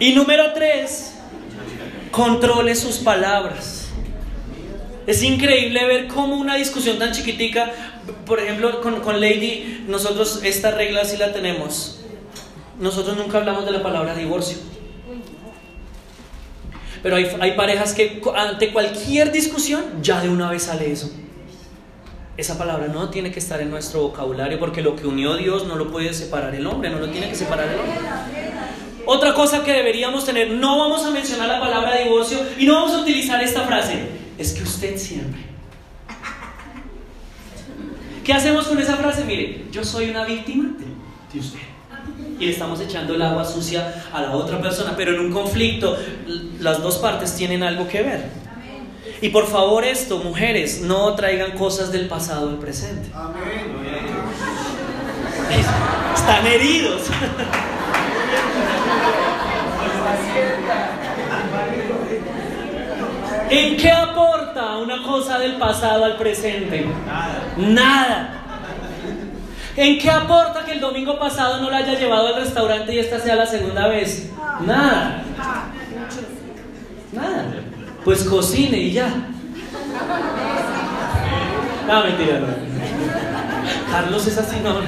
[0.00, 1.14] Y número tres,
[2.10, 3.88] controle sus palabras.
[5.06, 7.70] Es increíble ver cómo una discusión tan chiquitica,
[8.24, 12.00] por ejemplo, con, con Lady, nosotros esta regla sí la tenemos.
[12.80, 14.58] Nosotros nunca hablamos de la palabra divorcio.
[17.06, 21.08] Pero hay, hay parejas que ante cualquier discusión ya de una vez sale eso.
[22.36, 25.76] Esa palabra no tiene que estar en nuestro vocabulario porque lo que unió Dios no
[25.76, 27.94] lo puede separar el hombre, no lo tiene que separar el hombre.
[29.04, 32.90] Otra cosa que deberíamos tener, no vamos a mencionar la palabra divorcio y no vamos
[32.90, 35.42] a utilizar esta frase, es que usted siempre.
[38.24, 39.22] ¿Qué hacemos con esa frase?
[39.22, 40.74] Mire, yo soy una víctima
[41.32, 41.75] de usted.
[42.38, 45.96] Y le estamos echando el agua sucia a la otra persona, pero en un conflicto
[46.60, 48.24] las dos partes tienen algo que ver.
[49.20, 53.08] Y por favor esto, mujeres, no traigan cosas del pasado al presente.
[56.14, 57.02] Están heridos.
[63.48, 66.86] ¿En qué aporta una cosa del pasado al presente?
[67.06, 67.54] Nada.
[67.56, 68.35] Nada.
[69.76, 73.20] ¿En qué aporta que el domingo pasado no la haya llevado al restaurante y esta
[73.20, 74.30] sea la segunda vez?
[74.64, 75.22] Nada.
[77.12, 77.44] Nada.
[78.02, 79.08] Pues cocine y ya.
[81.86, 82.46] No, mentira, no.
[83.90, 84.80] Carlos es así, no.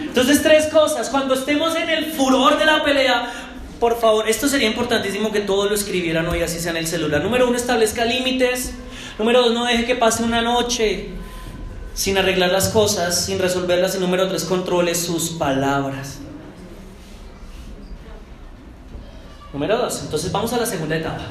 [0.00, 1.08] Entonces, tres cosas.
[1.08, 3.30] Cuando estemos en el furor de la pelea,
[3.78, 7.22] por favor, esto sería importantísimo que todos lo escribieran hoy, así sea en el celular.
[7.22, 8.74] Número uno, establezca límites.
[9.18, 11.10] Número dos, no deje que pase una noche
[11.98, 13.96] sin arreglar las cosas, sin resolverlas.
[13.96, 16.18] Y número tres, controle sus palabras.
[19.52, 21.24] Número dos, entonces vamos a la segunda etapa.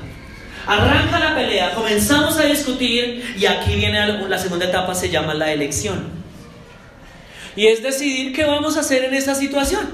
[0.66, 5.54] Arranca la pelea, comenzamos a discutir y aquí viene la segunda etapa, se llama la
[5.54, 6.04] elección.
[7.56, 9.88] Y es decidir qué vamos a hacer en esa situación.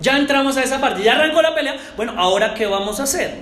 [0.00, 1.76] Ya entramos a esa parte, ya arrancó la pelea.
[1.96, 3.34] Bueno, ahora qué vamos a hacer.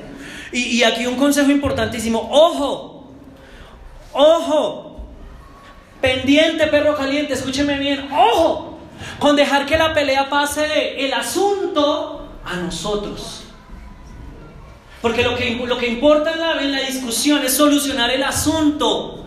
[0.53, 2.31] Y, aquí un consejo importantísimo.
[2.33, 3.13] Ojo,
[4.15, 4.92] ojo.
[6.03, 8.11] Pendiente, perro caliente, escúcheme bien.
[8.13, 8.77] Ojo,
[9.21, 13.45] con dejar que la pelea pase de el asunto a nosotros.
[15.01, 19.25] Porque lo que, lo que importa en la, en la discusión es solucionar el asunto.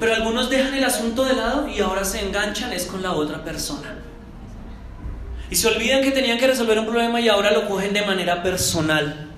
[0.00, 3.44] Pero algunos dejan el asunto de lado y ahora se enganchan es con la otra
[3.44, 3.98] persona.
[5.50, 8.42] Y se olvidan que tenían que resolver un problema y ahora lo cogen de manera
[8.42, 9.33] personal.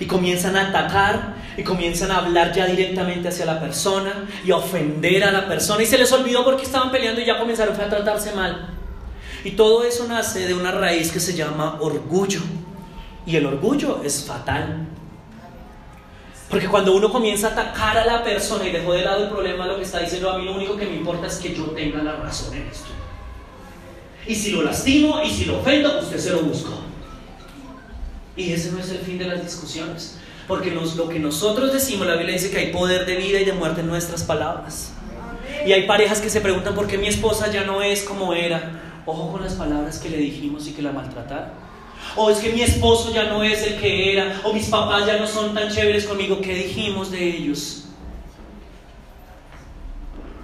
[0.00, 4.56] Y comienzan a atacar y comienzan a hablar ya directamente hacia la persona y a
[4.56, 5.82] ofender a la persona.
[5.82, 8.74] Y se les olvidó porque estaban peleando y ya comenzaron a tratarse mal.
[9.44, 12.40] Y todo eso nace de una raíz que se llama orgullo.
[13.24, 14.86] Y el orgullo es fatal.
[16.48, 19.66] Porque cuando uno comienza a atacar a la persona y dejó de lado el problema,
[19.66, 22.02] lo que está diciendo a mí lo único que me importa es que yo tenga
[22.02, 22.88] la razón en esto.
[24.26, 26.85] Y si lo lastimo y si lo ofendo, usted se lo buscó.
[28.36, 30.18] Y ese no es el fin de las discusiones.
[30.46, 33.52] Porque lo que nosotros decimos, la Biblia dice que hay poder de vida y de
[33.52, 34.92] muerte en nuestras palabras.
[35.66, 39.02] Y hay parejas que se preguntan por qué mi esposa ya no es como era.
[39.06, 41.66] Ojo con las palabras que le dijimos y que la maltrataron
[42.14, 45.18] o es que mi esposo ya no es el que era, o mis papás ya
[45.18, 47.84] no son tan chéveres conmigo, ¿qué dijimos de ellos?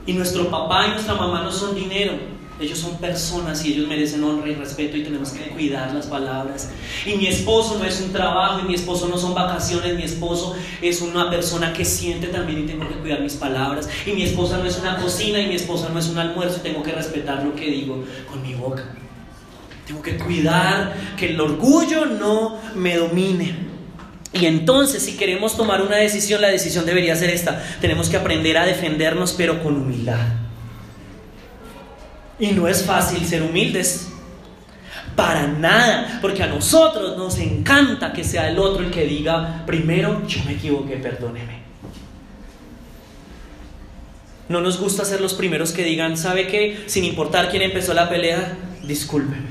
[0.06, 2.14] Y nuestro papá y nuestra mamá no son dinero,
[2.60, 6.70] ellos son personas y ellos merecen honra y respeto y tenemos que cuidar las palabras.
[7.06, 10.54] Y mi esposo no es un trabajo y mi esposo no son vacaciones, mi esposo
[10.80, 13.88] es una persona que siente también y tengo que cuidar mis palabras.
[14.06, 16.68] Y mi esposa no es una cocina y mi esposa no es un almuerzo y
[16.68, 18.84] tengo que respetar lo que digo con mi boca.
[19.86, 23.72] Tengo que cuidar que el orgullo no me domine.
[24.34, 27.62] Y entonces, si queremos tomar una decisión, la decisión debería ser esta.
[27.80, 30.41] Tenemos que aprender a defendernos, pero con humildad.
[32.42, 34.08] Y no es fácil ser humildes.
[35.14, 40.26] Para nada, porque a nosotros nos encanta que sea el otro el que diga, primero
[40.26, 41.62] yo me equivoqué, perdóneme.
[44.48, 46.82] No nos gusta ser los primeros que digan, ¿sabe qué?
[46.86, 49.46] Sin importar quién empezó la pelea, discúlpeme.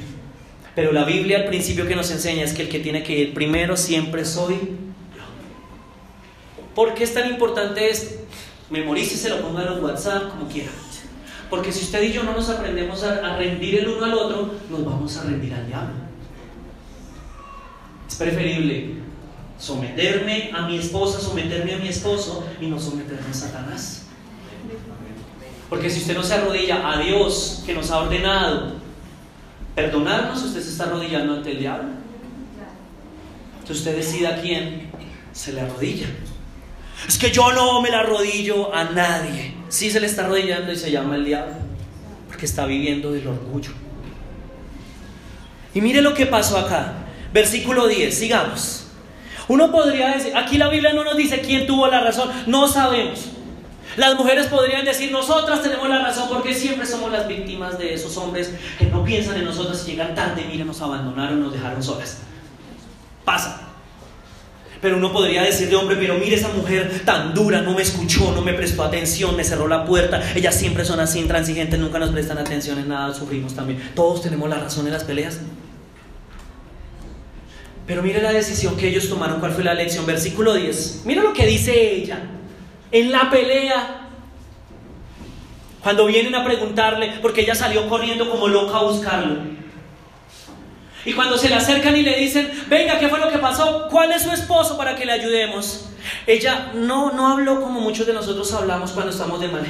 [0.75, 3.34] Pero la Biblia al principio que nos enseña es que el que tiene que ir
[3.34, 5.23] primero siempre soy yo.
[6.75, 8.19] ¿Por qué es tan importante esto?
[8.69, 10.71] Memorice, se lo ponga en WhatsApp, como quiera.
[11.52, 14.86] Porque si usted y yo no nos aprendemos a, rendir el uno al otro, nos
[14.86, 15.96] vamos a rendir al diablo.
[18.08, 18.94] Es preferible
[19.60, 24.06] someterme a mi esposa, someterme a mi esposo y no someterme a Satanás.
[25.70, 28.76] Porque si usted no se arrodilla a Dios que nos ha ordenado
[29.76, 31.90] perdonarnos, usted se está arrodillando ante el diablo.
[33.60, 34.90] Entonces usted decida a quién
[35.34, 36.08] se le arrodilla.
[37.08, 39.54] Es que yo no me la arrodillo a nadie.
[39.70, 41.56] Sí se le está arrodillando y se llama el diablo,
[42.28, 43.72] porque está viviendo del orgullo.
[45.74, 46.94] Y mire lo que pasó acá.
[47.34, 48.88] Versículo 10, sigamos.
[49.48, 53.30] Uno podría decir, aquí la Biblia no nos dice quién tuvo la razón, no sabemos.
[53.98, 58.16] Las mujeres podrían decir, nosotras tenemos la razón porque siempre somos las víctimas de esos
[58.18, 62.20] hombres que no piensan en nosotras y llegan tarde, miren, nos abandonaron, nos dejaron solas.
[63.26, 63.70] Pasa.
[64.82, 68.32] Pero uno podría decir de hombre, pero mire esa mujer tan dura, no me escuchó,
[68.32, 70.22] no me prestó atención, me cerró la puerta.
[70.36, 73.80] Ellas siempre son así intransigentes, nunca nos prestan atención en nada, sufrimos también.
[73.94, 75.39] Todos tenemos la razón en las peleas.
[77.86, 80.06] Pero mire la decisión que ellos tomaron, cuál fue la lección.
[80.06, 81.04] Versículo 10.
[81.06, 82.20] Mira lo que dice ella.
[82.91, 84.08] En la pelea,
[85.84, 89.61] cuando vienen a preguntarle, porque ella salió corriendo como loca a buscarlo.
[91.06, 93.88] Y cuando se le acercan y le dicen, venga, ¿qué fue lo que pasó?
[93.90, 95.86] ¿Cuál es su esposo para que le ayudemos?
[96.28, 99.66] Ella no, no habló como muchos de nosotros hablamos cuando estamos de mal.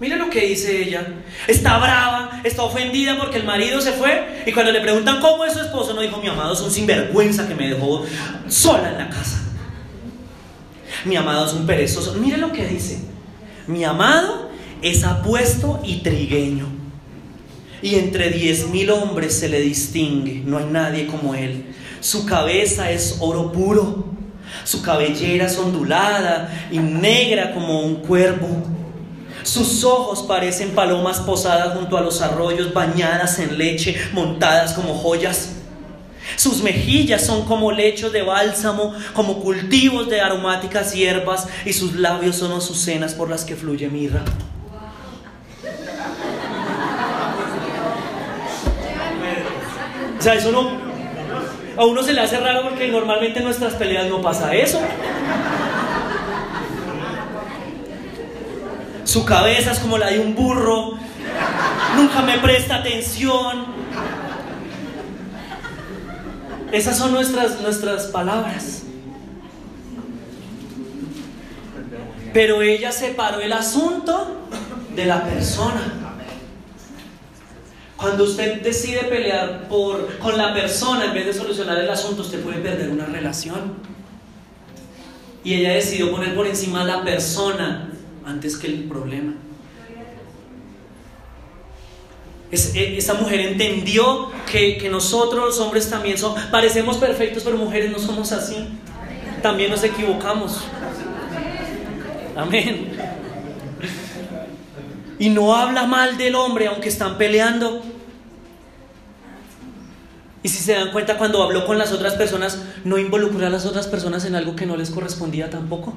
[0.00, 1.06] Mira lo que dice ella.
[1.46, 4.42] Está brava, está ofendida porque el marido se fue.
[4.46, 7.46] Y cuando le preguntan cómo es su esposo, no dijo, mi amado es un sinvergüenza
[7.46, 8.04] que me dejó
[8.48, 9.40] sola en la casa.
[11.04, 12.14] Mi amado es un perezoso.
[12.14, 13.00] Mira lo que dice.
[13.68, 14.50] Mi amado
[14.82, 16.77] es apuesto y trigueño
[17.82, 21.64] y entre diez mil hombres se le distingue, no hay nadie como él.
[22.00, 24.04] Su cabeza es oro puro,
[24.64, 28.48] su cabellera es ondulada y negra como un cuervo.
[29.42, 35.54] Sus ojos parecen palomas posadas junto a los arroyos, bañadas en leche, montadas como joyas.
[36.36, 42.36] Sus mejillas son como lechos de bálsamo, como cultivos de aromáticas hierbas, y sus labios
[42.36, 44.22] son azucenas por las que fluye mirra.
[50.18, 50.70] O sea, eso no.
[51.76, 54.80] A uno se le hace raro porque normalmente en nuestras peleas no pasa eso.
[59.04, 60.98] Su cabeza es como la de un burro.
[61.96, 63.66] Nunca me presta atención.
[66.72, 68.82] Esas son nuestras, nuestras palabras.
[72.34, 74.36] Pero ella separó el asunto
[74.94, 76.07] de la persona.
[77.98, 82.40] Cuando usted decide pelear por, con la persona en vez de solucionar el asunto, usted
[82.40, 83.74] puede perder una relación.
[85.42, 87.90] Y ella decidió poner por encima a la persona
[88.24, 89.34] antes que el problema.
[92.52, 97.56] Es, e, esa mujer entendió que, que, nosotros los hombres también somos, parecemos perfectos, pero
[97.56, 98.68] mujeres no somos así.
[99.42, 100.62] También nos equivocamos.
[102.36, 102.97] Amén.
[105.18, 107.82] Y no habla mal del hombre aunque están peleando.
[110.42, 113.66] Y si se dan cuenta, cuando habló con las otras personas, no involucró a las
[113.66, 115.94] otras personas en algo que no les correspondía tampoco.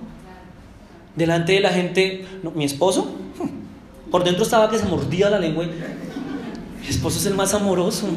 [1.15, 3.15] Delante de la gente, mi esposo,
[4.11, 5.65] por dentro estaba que se mordía la lengua.
[5.65, 8.07] Mi esposo es el más amoroso.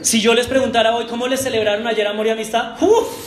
[0.00, 3.26] Si yo les preguntara hoy cómo les celebraron ayer amor y amistad, ¡uf!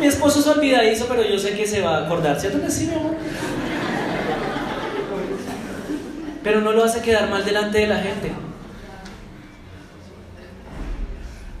[0.00, 2.86] Mi esposo es olvidadizo, pero yo sé que se va a acordar, ¿cierto que sí,
[2.86, 3.16] mi amor?
[6.42, 8.32] Pero no lo hace quedar mal delante de la gente.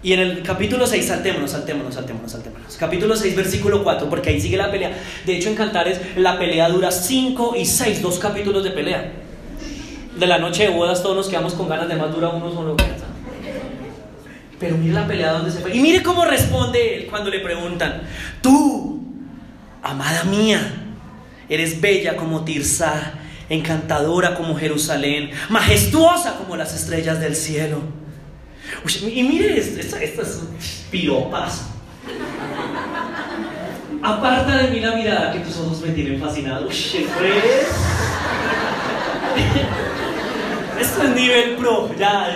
[0.02, 2.76] Y en el capítulo 6, saltémonos, saltémonos, saltémonos, saltémonos.
[2.78, 4.96] Capítulo 6, versículo 4, porque ahí sigue la pelea.
[5.26, 9.12] De hecho, en Cantares la pelea dura 5 y 6, dos capítulos de pelea.
[10.18, 12.76] De la noche de bodas todos nos quedamos con ganas de más, dura uno solo.
[14.60, 15.74] Pero mire la pelea donde se fue.
[15.74, 18.02] Y mire cómo responde él cuando le preguntan,
[18.42, 19.02] tú,
[19.82, 20.60] amada mía,
[21.48, 23.14] eres bella como Tirsa,
[23.48, 27.80] encantadora como Jerusalén, majestuosa como las estrellas del cielo.
[28.84, 30.42] y mire estas, estas
[30.90, 31.66] piropas.
[34.02, 36.68] Aparta de mí la mirada que tus ojos me tienen fascinado.
[36.68, 36.74] Uy,
[40.80, 42.34] Esto es nivel pro, ya.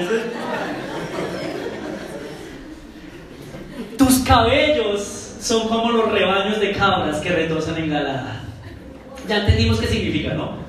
[3.98, 8.40] Tus cabellos son como los rebaños de cabras que retozan en galada.
[9.28, 10.64] Ya entendimos qué significa, ¿no?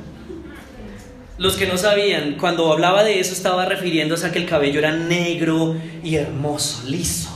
[1.38, 4.92] Los que no sabían, cuando hablaba de eso estaba refiriéndose a que el cabello era
[4.92, 7.30] negro y hermoso, liso.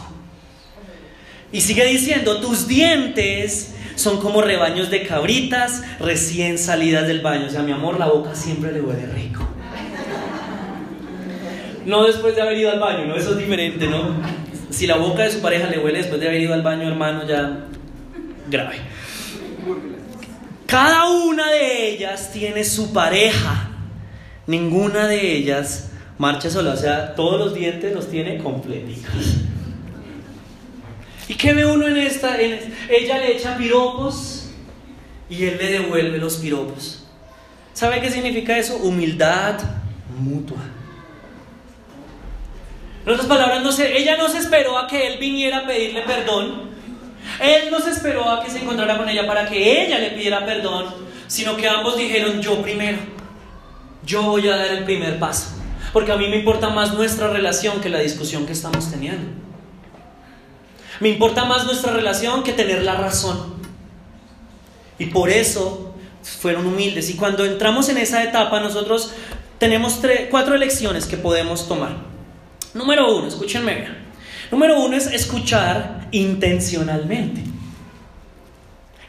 [1.51, 7.47] Y sigue diciendo, tus dientes son como rebaños de cabritas recién salidas del baño.
[7.47, 9.45] O sea, mi amor, la boca siempre le huele rico.
[11.85, 13.15] No después de haber ido al baño, ¿no?
[13.15, 14.15] Eso es diferente, ¿no?
[14.69, 17.27] Si la boca de su pareja le huele después de haber ido al baño, hermano,
[17.27, 17.65] ya
[18.49, 18.77] grave.
[20.65, 23.71] Cada una de ellas tiene su pareja.
[24.45, 26.73] Ninguna de ellas marcha sola.
[26.73, 29.37] O sea, todos los dientes los tiene completicos.
[31.27, 32.39] ¿Y qué ve uno en esta?
[32.39, 34.49] ella le echa piropos
[35.29, 37.03] y él le devuelve los piropos.
[37.73, 38.77] ¿Sabe qué significa eso?
[38.77, 39.59] Humildad
[40.19, 40.57] mutua.
[43.09, 46.03] En otras palabras, no sé, ella no se esperó a que él viniera a pedirle
[46.03, 46.69] perdón.
[47.41, 50.45] Él no se esperó a que se encontrara con ella para que ella le pidiera
[50.45, 50.93] perdón,
[51.25, 52.99] sino que ambos dijeron yo primero.
[54.05, 55.47] Yo voy a dar el primer paso.
[55.91, 59.31] Porque a mí me importa más nuestra relación que la discusión que estamos teniendo.
[60.99, 63.55] Me importa más nuestra relación que tener la razón.
[64.99, 67.09] Y por eso fueron humildes.
[67.09, 69.13] Y cuando entramos en esa etapa, nosotros
[69.57, 69.99] tenemos
[70.29, 72.18] cuatro elecciones que podemos tomar.
[72.73, 73.97] Número uno, escúchenme bien.
[74.51, 77.43] Número uno es escuchar intencionalmente.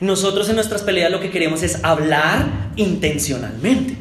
[0.00, 3.98] Nosotros en nuestras peleas lo que queremos es hablar intencionalmente.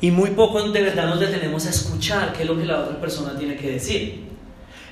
[0.00, 3.00] Y muy poco de verdad nos detenemos a escuchar qué es lo que la otra
[3.00, 4.28] persona tiene que decir.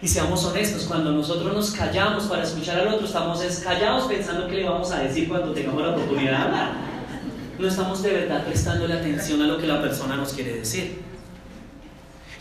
[0.02, 4.56] Y seamos honestos, cuando nosotros nos callamos para escuchar al otro, estamos callados pensando qué
[4.56, 6.72] le vamos a decir cuando tengamos la oportunidad de hablar.
[7.58, 11.05] No estamos de verdad prestándole atención a lo que la persona nos quiere decir.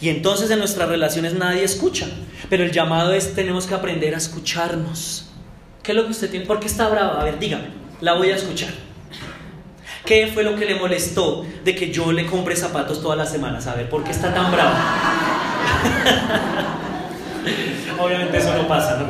[0.02, 2.08] Y entonces en nuestras relaciones nadie escucha.
[2.50, 5.30] Pero el llamado es tenemos que aprender a escucharnos.
[5.84, 6.46] ¿Qué es lo que usted tiene?
[6.46, 7.22] ¿Por qué está brava?
[7.22, 7.68] A ver, dígame.
[8.02, 8.70] La voy a escuchar.
[10.06, 13.66] ¿Qué fue lo que le molestó de que yo le compre zapatos todas las semanas?
[13.68, 14.78] A ver, ¿por qué está tan brava?
[18.00, 19.08] Obviamente eso no pasa, ¿no?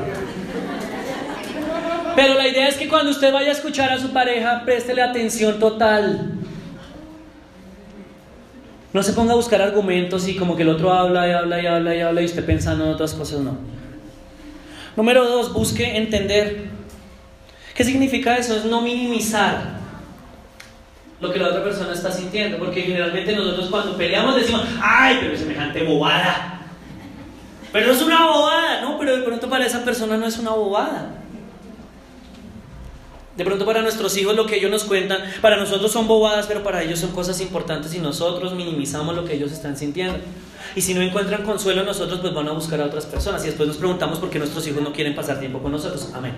[2.15, 5.59] Pero la idea es que cuando usted vaya a escuchar a su pareja, préstele atención
[5.59, 6.34] total.
[8.95, 11.65] No se ponga a buscar argumentos y como que el otro habla y habla y
[11.65, 13.57] habla y habla y usted pensando en otras cosas, no.
[14.95, 16.69] Número dos, busque entender.
[17.75, 18.55] ¿Qué significa eso?
[18.55, 19.79] Es no minimizar
[21.19, 22.57] lo que la otra persona está sintiendo.
[22.57, 26.61] Porque generalmente nosotros cuando peleamos decimos, ay, pero semejante bobada.
[27.73, 28.97] Pero es una bobada, ¿no?
[28.97, 31.24] Pero de pronto para esa persona no es una bobada.
[33.37, 36.63] De pronto para nuestros hijos lo que ellos nos cuentan, para nosotros son bobadas, pero
[36.63, 40.19] para ellos son cosas importantes y nosotros minimizamos lo que ellos están sintiendo.
[40.75, 43.43] Y si no encuentran consuelo nosotros, pues van a buscar a otras personas.
[43.43, 46.09] Y después nos preguntamos por qué nuestros hijos no quieren pasar tiempo con nosotros.
[46.13, 46.33] Amén.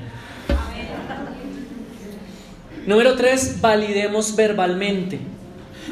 [2.85, 5.19] Número tres, validemos verbalmente.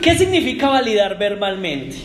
[0.02, 1.98] ¿Qué significa validar verbalmente?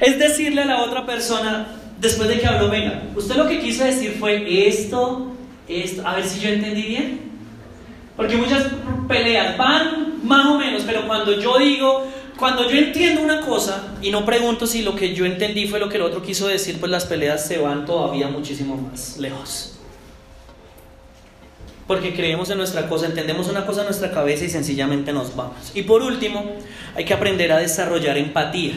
[0.00, 1.66] Es decirle a la otra persona,
[1.98, 5.32] después de que habló, venga, usted lo que quiso decir fue esto,
[5.68, 7.29] esto, a ver si yo entendí bien.
[8.20, 8.66] Porque muchas
[9.08, 12.06] peleas van más o menos, pero cuando yo digo,
[12.38, 15.88] cuando yo entiendo una cosa y no pregunto si lo que yo entendí fue lo
[15.88, 19.78] que el otro quiso decir, pues las peleas se van todavía muchísimo más lejos.
[21.86, 25.72] Porque creemos en nuestra cosa, entendemos una cosa en nuestra cabeza y sencillamente nos vamos.
[25.74, 26.44] Y por último,
[26.94, 28.74] hay que aprender a desarrollar empatía.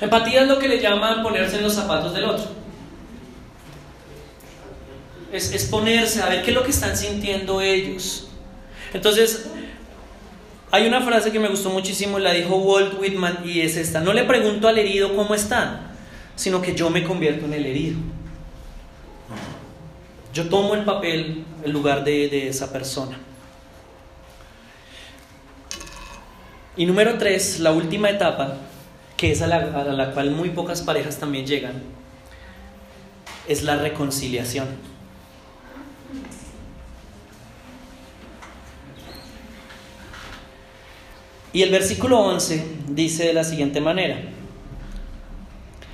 [0.00, 2.46] Empatía es lo que le llaman ponerse en los zapatos del otro.
[5.32, 8.28] Es, ponerse a ver qué es lo que están sintiendo ellos.
[8.92, 9.50] Entonces,
[10.70, 14.12] hay una frase que me gustó muchísimo, la dijo Walt Whitman, y es esta, no
[14.12, 15.90] le pregunto al herido cómo está,
[16.36, 17.98] sino que yo me convierto en el herido.
[20.32, 23.18] Yo tomo el papel, el lugar de, de esa persona.
[26.78, 28.56] Y número tres, la última etapa,
[29.16, 31.82] que es a la, cual muy pocas parejas también llegan,
[33.48, 34.68] es la reconciliación.
[41.52, 44.18] Y el versículo 11 dice de la siguiente manera.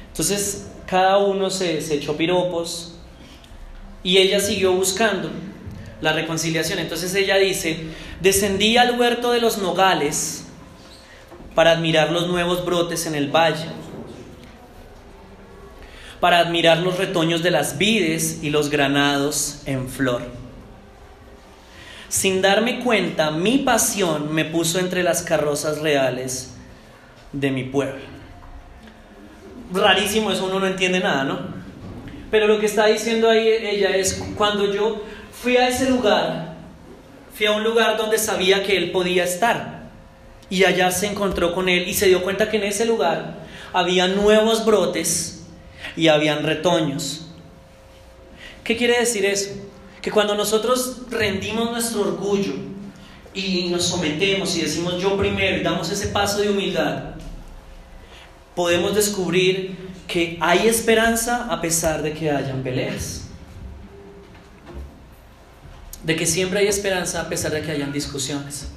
[0.08, 2.96] Entonces, cada uno se, se, echó piropos
[4.02, 5.30] y ella siguió buscando
[6.00, 6.78] la reconciliación.
[6.78, 7.78] Entonces ella dice,
[8.20, 10.44] descendí al huerto de los nogales
[11.54, 13.66] para admirar los nuevos brotes en el valle,
[16.20, 20.43] para admirar los retoños de las vides y los granados en flor.
[22.14, 26.54] Sin darme cuenta, mi pasión me puso entre las carrozas reales
[27.32, 28.04] de mi pueblo.
[29.72, 31.40] Rarísimo, eso uno no entiende nada, ¿no?
[32.30, 35.02] Pero lo que está diciendo ahí ella es, cuando yo
[35.32, 36.54] fui a ese lugar,
[37.36, 39.88] fui a un lugar donde sabía que él podía estar.
[40.48, 43.38] Y allá se encontró con él y se dio cuenta que en ese lugar
[43.72, 45.44] había nuevos brotes
[45.96, 47.26] y habían retoños.
[48.62, 49.50] ¿Qué quiere decir eso?
[50.04, 52.52] Que cuando nosotros rendimos nuestro orgullo
[53.32, 57.14] y nos sometemos y decimos yo primero y damos ese paso de humildad,
[58.54, 59.74] podemos descubrir
[60.06, 63.22] que hay esperanza a pesar de que hayan peleas.
[66.02, 68.68] De que siempre hay esperanza a pesar de que hayan discusiones.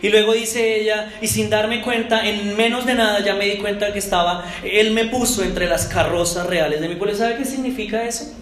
[0.00, 3.58] Y luego dice ella, y sin darme cuenta, en menos de nada ya me di
[3.58, 7.14] cuenta que estaba, él me puso entre las carrozas reales de mi pueblo.
[7.14, 8.32] ¿Sabe qué significa eso?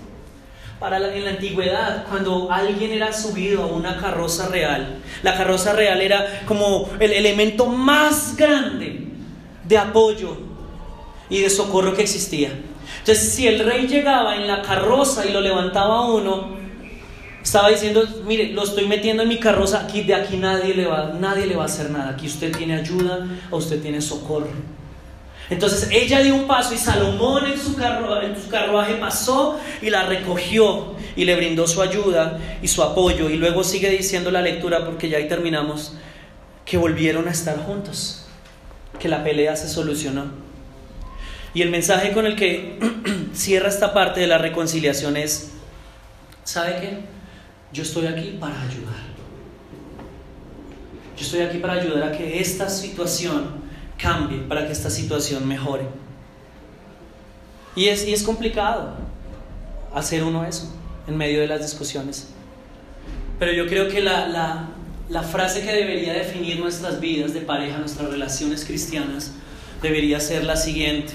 [0.84, 6.02] Para en la antigüedad, cuando alguien era subido a una carroza real, la carroza real
[6.02, 9.08] era como el elemento más grande
[9.66, 10.36] de apoyo
[11.30, 12.50] y de socorro que existía.
[12.98, 16.48] Entonces, si el rey llegaba en la carroza y lo levantaba a uno,
[17.42, 21.14] estaba diciendo, mire, lo estoy metiendo en mi carroza, aquí de aquí nadie le va,
[21.18, 24.50] nadie le va a hacer nada, aquí usted tiene ayuda o usted tiene socorro.
[25.50, 27.76] Entonces ella dio un paso y Salomón en su,
[28.22, 33.28] en su carruaje pasó y la recogió y le brindó su ayuda y su apoyo.
[33.28, 35.94] Y luego sigue diciendo la lectura, porque ya ahí terminamos,
[36.64, 38.24] que volvieron a estar juntos,
[38.98, 40.24] que la pelea se solucionó.
[41.52, 42.78] Y el mensaje con el que
[43.34, 45.52] cierra esta parte de la reconciliación es,
[46.42, 46.98] ¿sabe qué?
[47.72, 49.14] Yo estoy aquí para ayudar.
[51.16, 53.63] Yo estoy aquí para ayudar a que esta situación
[53.98, 55.84] cambie, para que esta situación mejore.
[57.76, 58.94] Y es, y es complicado
[59.94, 60.72] hacer uno eso
[61.06, 62.28] en medio de las discusiones.
[63.38, 64.68] Pero yo creo que la, la,
[65.08, 69.32] la frase que debería definir nuestras vidas de pareja, nuestras relaciones cristianas,
[69.82, 71.14] debería ser la siguiente.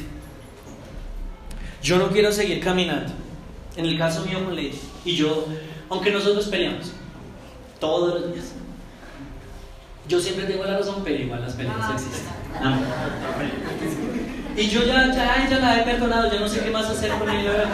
[1.81, 3.11] Yo no quiero seguir caminando.
[3.77, 4.77] En el caso mío con Lady.
[5.05, 5.47] Y yo,
[5.89, 6.91] aunque nosotros peleamos
[7.79, 8.51] todos los días.
[10.07, 11.95] Yo siempre tengo la razón, pero igual las peleas ah,
[12.55, 14.19] existen.
[14.59, 17.29] Y yo ya, ya, ya la he perdonado, ya no sé qué más hacer con
[17.29, 17.65] ella.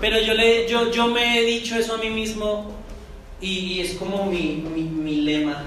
[0.00, 2.70] Pero yo, le, yo, yo me he dicho eso a mí mismo
[3.40, 5.64] y, es como mi, mi, mi, lema.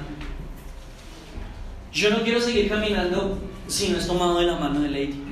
[1.93, 3.37] Yo no quiero seguir caminando
[3.67, 5.23] si no es tomado de la mano de Lady.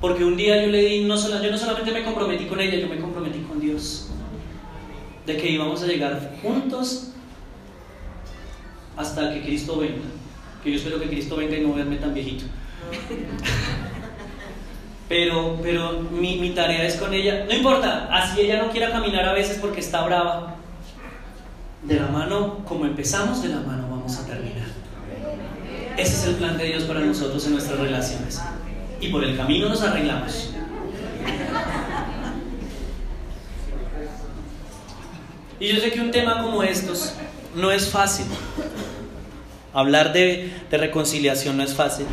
[0.00, 2.76] Porque un día yo le di, no solo, yo no solamente me comprometí con ella,
[2.78, 4.08] yo me comprometí con Dios.
[5.26, 7.12] De que íbamos a llegar juntos
[9.02, 10.02] hasta que Cristo venga.
[10.64, 12.44] Que yo espero que Cristo venga y no verme tan viejito.
[15.08, 17.44] Pero, pero mi, mi, tarea es con ella.
[17.46, 20.54] No importa, así ella no quiera caminar a veces porque está brava.
[21.82, 24.68] De la mano, como empezamos, de la mano vamos a terminar.
[25.98, 28.40] Ese es el plan de Dios para nosotros en nuestras relaciones.
[29.02, 30.54] Y por el camino nos arreglamos.
[35.60, 37.12] Y yo sé que un tema como estos
[37.54, 38.26] no es fácil.
[39.74, 42.06] Hablar de, reconciliación no es fácil.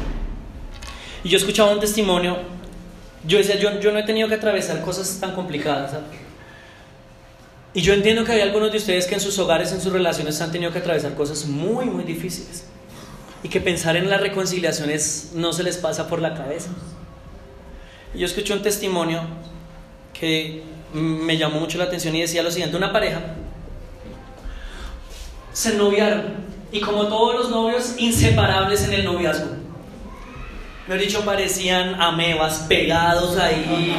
[1.24, 2.38] Y yo escuchaba un testimonio,
[3.26, 5.92] yo decía, yo, no he tenido que atravesar cosas tan complicadas.
[7.74, 10.40] Y yo entiendo que hay algunos de ustedes que en sus hogares, en sus relaciones,
[10.42, 12.66] han tenido que atravesar cosas muy, muy difíciles.
[13.44, 16.70] Y que pensar en las reconciliaciones no se les pasa por la cabeza.
[18.14, 19.22] Y yo escuché un testimonio
[20.14, 23.22] que me llamó mucho la atención y decía lo siguiente, una pareja
[25.54, 26.24] se noviaron
[26.72, 29.48] y como todos los novios, inseparables en el noviazgo.
[30.88, 33.96] Me he dicho, parecían amebas pegados ahí.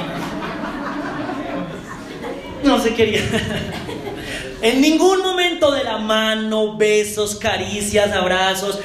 [2.64, 3.24] No se querían.
[4.62, 8.78] En ningún momento de la mano, besos, caricias, abrazos.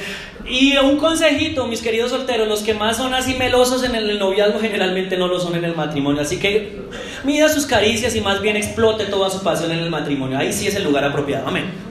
[0.48, 4.58] Y un consejito, mis queridos solteros, los que más son así melosos en el noviazgo
[4.58, 6.22] generalmente no lo son en el matrimonio.
[6.22, 6.80] Así que
[7.24, 10.38] mida sus caricias y más bien explote toda su pasión en el matrimonio.
[10.38, 11.46] Ahí sí es el lugar apropiado.
[11.46, 11.85] Amén.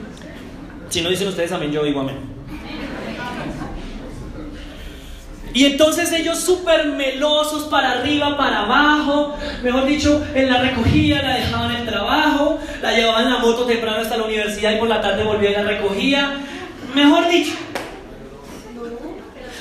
[0.88, 2.36] Si no dicen ustedes amén, yo digo amén.
[5.52, 11.36] Y entonces ellos súper melosos para arriba, para abajo, mejor dicho, en la recogida la
[11.36, 15.00] dejaban el trabajo, la llevaban en la moto temprano hasta la universidad y por la
[15.00, 16.36] tarde volvían y la recogía.
[16.94, 17.52] Mejor dicho,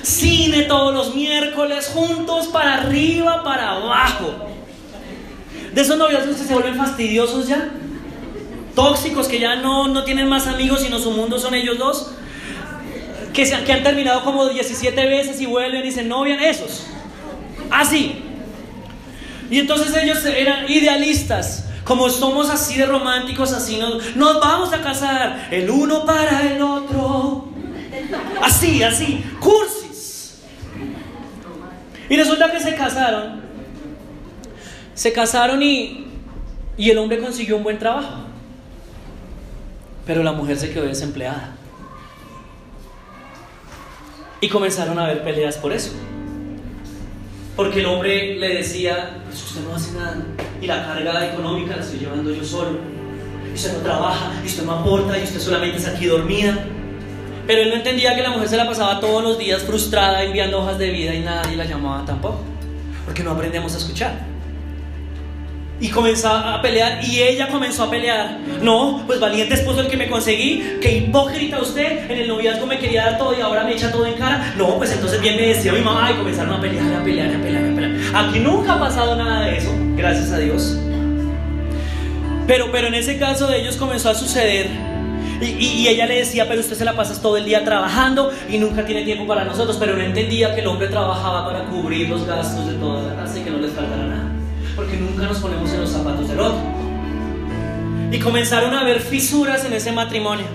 [0.02, 4.34] cine todos los miércoles, juntos para arriba, para abajo.
[5.74, 7.70] De esos novios se vuelven fastidiosos ya
[8.76, 12.12] tóxicos que ya no, no tienen más amigos, sino su mundo son ellos dos,
[13.34, 16.86] que, se, que han terminado como 17 veces y vuelven y se novian, esos.
[17.72, 18.22] Así.
[19.50, 21.66] Y entonces ellos eran idealistas.
[21.84, 26.62] Como somos así de románticos, así nos, nos vamos a casar el uno para el
[26.62, 27.50] otro.
[28.42, 30.40] Así, así, cursis.
[32.10, 33.42] Y resulta que se casaron.
[34.96, 36.08] Se casaron y,
[36.78, 38.25] y el hombre consiguió un buen trabajo.
[40.06, 41.56] Pero la mujer se quedó desempleada.
[44.41, 45.91] Y comenzaron a haber peleas por eso.
[47.56, 50.18] Porque el hombre le decía, pues usted no hace nada
[50.62, 52.78] y la carga económica la estoy llevando yo solo.
[53.49, 56.66] Y usted no trabaja, y usted no aporta, y usted solamente está aquí dormida.
[57.47, 60.60] Pero él no entendía que la mujer se la pasaba todos los días frustrada enviando
[60.60, 62.41] hojas de vida y nadie la llamaba tampoco.
[63.06, 64.35] Porque no aprendemos a escuchar.
[65.80, 68.38] Y comenzó a pelear y ella comenzó a pelear.
[68.62, 70.78] No, pues valiente esposo el que me conseguí.
[70.82, 72.10] Que hipócrita usted.
[72.10, 74.54] En el noviazgo me quería dar todo y ahora me echa todo en cara.
[74.58, 77.42] No, pues entonces bien me decía mi mamá y comenzaron a pelear, a pelear, a
[77.42, 78.16] pelear, a pelear.
[78.16, 80.78] Aquí nunca ha pasado nada de eso, gracias a Dios.
[82.48, 84.70] Pero, pero en ese caso de ellos comenzó a suceder.
[85.42, 88.58] Y, y, ella le decía, pero usted se la pasa todo el día trabajando y
[88.58, 89.76] nunca tiene tiempo para nosotros.
[89.78, 93.40] Pero no entendía que el hombre trabajaba para cubrir los gastos de toda la casa
[93.40, 94.25] y que no les faltara nada
[94.76, 96.60] porque nunca nos ponemos en los zapatos del otro.
[98.12, 100.46] Y comenzaron a haber fisuras en ese matrimonio.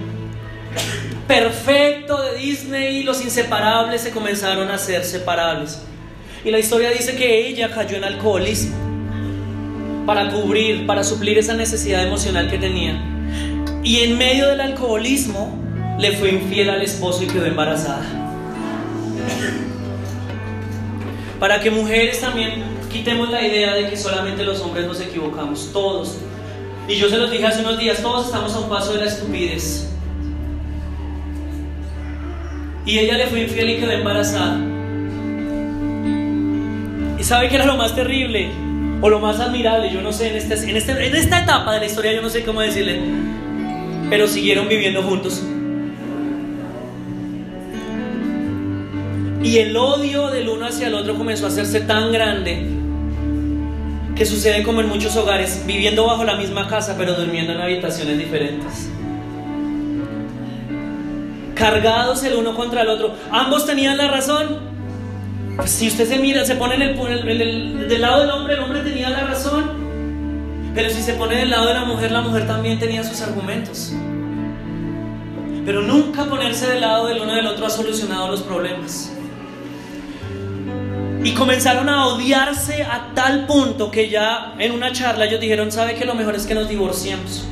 [1.26, 5.82] Perfecto de Disney, los inseparables se comenzaron a ser separables.
[6.44, 8.76] Y la historia dice que ella cayó en alcoholismo
[10.06, 13.00] para cubrir, para suplir esa necesidad emocional que tenía.
[13.82, 15.56] Y en medio del alcoholismo
[15.98, 18.02] le fue infiel al esposo y quedó embarazada.
[21.38, 26.18] Para que mujeres también Quitemos la idea de que solamente los hombres nos equivocamos, todos.
[26.88, 29.06] Y yo se los dije hace unos días, todos estamos a un paso de la
[29.06, 29.88] estupidez.
[32.84, 34.58] Y ella le fue infiel y quedó embarazada.
[37.16, 38.50] ¿Y sabe qué era lo más terrible?
[39.00, 41.80] O lo más admirable, yo no sé, en, este, en, este, en esta etapa de
[41.80, 43.00] la historia yo no sé cómo decirle.
[44.10, 45.40] Pero siguieron viviendo juntos.
[49.44, 52.79] Y el odio del uno hacia el otro comenzó a hacerse tan grande
[54.20, 58.18] que sucede como en muchos hogares, viviendo bajo la misma casa pero durmiendo en habitaciones
[58.18, 58.90] diferentes.
[61.54, 63.14] Cargados el uno contra el otro.
[63.30, 64.58] Ambos tenían la razón.
[65.56, 68.82] Pues si usted se mira, se pone en el, del lado del hombre, el hombre
[68.82, 69.70] tenía la razón.
[70.74, 73.94] Pero si se pone del lado de la mujer, la mujer también tenía sus argumentos.
[75.64, 79.12] Pero nunca ponerse del lado del uno del otro ha solucionado los problemas.
[81.22, 85.94] Y comenzaron a odiarse a tal punto que ya en una charla ellos dijeron, ¿sabe
[85.94, 87.46] que lo mejor es que nos divorciemos?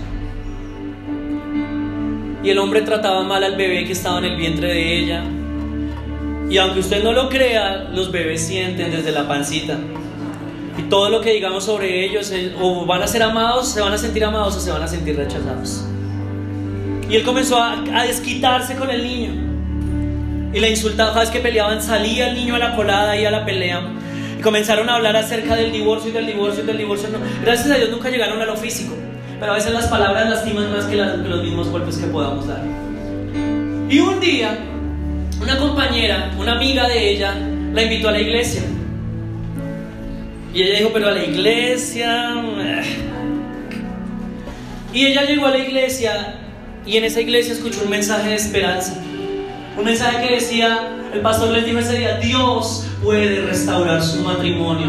[2.42, 5.24] Y el hombre trataba mal al bebé que estaba en el vientre de ella.
[6.48, 9.76] Y aunque usted no lo crea, los bebés sienten desde la pancita.
[10.78, 13.98] Y todo lo que digamos sobre ellos, o van a ser amados, se van a
[13.98, 15.84] sentir amados o se van a sentir rechazados.
[17.10, 19.47] Y él comenzó a, a desquitarse con el niño.
[20.52, 23.30] Y la insultaba, cada vez que peleaban, salía el niño a la colada y a
[23.30, 23.82] la pelea.
[24.38, 27.08] Y comenzaron a hablar acerca del divorcio y del divorcio y del divorcio.
[27.42, 28.94] gracias a Dios nunca llegaron a lo físico.
[29.38, 32.62] Pero a veces las palabras lastiman más que, que los mismos golpes que podamos dar.
[33.88, 34.58] Y un día,
[35.40, 37.34] una compañera, una amiga de ella,
[37.72, 38.62] la invitó a la iglesia.
[40.54, 42.34] Y ella dijo, pero a la iglesia...
[42.58, 42.82] Eh".
[44.92, 46.34] Y ella llegó a la iglesia
[46.86, 48.94] y en esa iglesia escuchó un mensaje de esperanza.
[49.78, 54.88] Un mensaje que decía, el pastor les dijo ese día, Dios puede restaurar su matrimonio.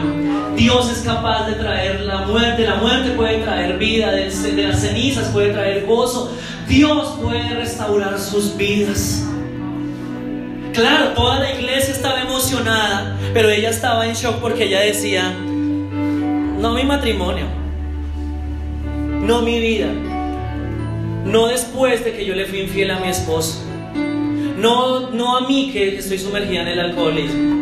[0.55, 4.25] Dios es capaz de traer la muerte, la muerte puede traer vida, de,
[4.63, 6.35] las cenizas puede traer gozo.
[6.67, 9.23] Dios puede restaurar sus vidas.
[10.73, 16.73] Claro, toda la iglesia estaba emocionada, pero ella estaba en shock porque ella decía, no
[16.73, 17.45] mi matrimonio,
[19.21, 19.87] no mi vida,
[21.25, 23.68] no después de que yo le fui infiel a mi esposo.
[24.59, 27.59] No, no a mí que estoy sumergida en el alcoholismo.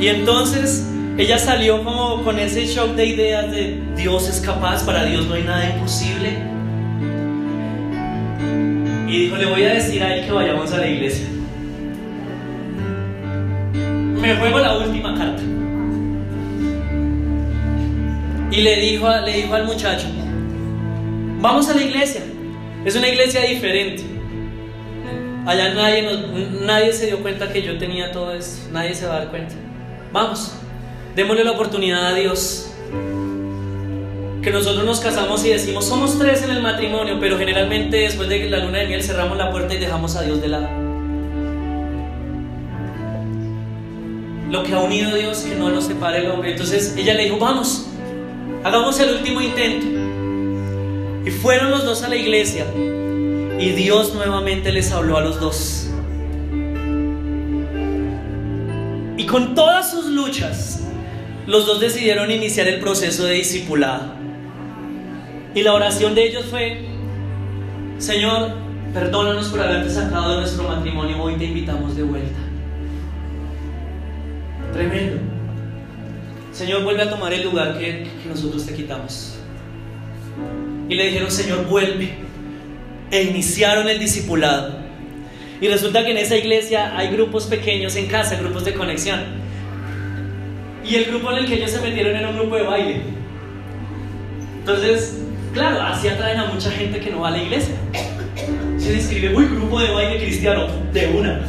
[0.00, 0.86] Y entonces
[1.18, 5.34] ella salió como con ese shock de ideas de Dios es capaz, para Dios no
[5.34, 6.38] hay nada imposible.
[9.06, 11.26] Y dijo, le voy a decir a él que vayamos a la iglesia.
[14.20, 15.42] Me juego la última carta.
[18.50, 20.06] Y le dijo, le dijo al muchacho,
[21.40, 22.22] vamos a la iglesia.
[22.84, 24.04] Es una iglesia diferente.
[25.46, 26.08] Allá nadie,
[26.62, 28.70] nadie se dio cuenta que yo tenía todo esto.
[28.72, 29.54] Nadie se va a dar cuenta.
[30.12, 30.52] Vamos,
[31.14, 32.70] démosle la oportunidad a Dios.
[34.42, 38.48] Que nosotros nos casamos y decimos, somos tres en el matrimonio, pero generalmente después de
[38.48, 40.90] la luna de miel cerramos la puerta y dejamos a Dios de lado.
[44.50, 46.52] lo que ha unido Dios, que no nos separe el hombre.
[46.52, 47.86] Entonces ella le dijo, vamos,
[48.64, 49.99] hagamos el último intento.
[51.24, 52.66] Y fueron los dos a la iglesia
[53.60, 55.90] y Dios nuevamente les habló a los dos.
[59.18, 60.82] Y con todas sus luchas,
[61.46, 64.14] los dos decidieron iniciar el proceso de discipulado.
[65.54, 66.86] Y la oración de ellos fue,
[67.98, 68.52] Señor,
[68.94, 72.38] perdónanos por haberte sacado de nuestro matrimonio, hoy te invitamos de vuelta.
[74.72, 75.20] Tremendo.
[76.52, 79.34] Señor, vuelve a tomar el lugar que, que nosotros te quitamos.
[80.90, 82.10] Y le dijeron, Señor, vuelve.
[83.12, 84.80] E iniciaron el discipulado.
[85.60, 89.20] Y resulta que en esa iglesia hay grupos pequeños en casa, grupos de conexión.
[90.84, 93.02] Y el grupo en el que ellos se metieron era un grupo de baile.
[94.58, 95.18] Entonces,
[95.52, 97.74] claro, así atraen a mucha gente que no va a la iglesia.
[98.76, 101.40] Se describe, uy, grupo de baile cristiano, de una.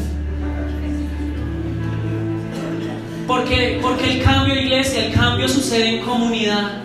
[3.25, 6.80] Porque, porque el cambio, iglesia, el cambio sucede en comunidad.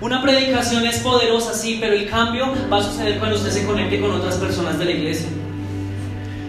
[0.00, 4.00] Una predicación es poderosa, sí, pero el cambio va a suceder cuando usted se conecte
[4.00, 5.28] con otras personas de la iglesia.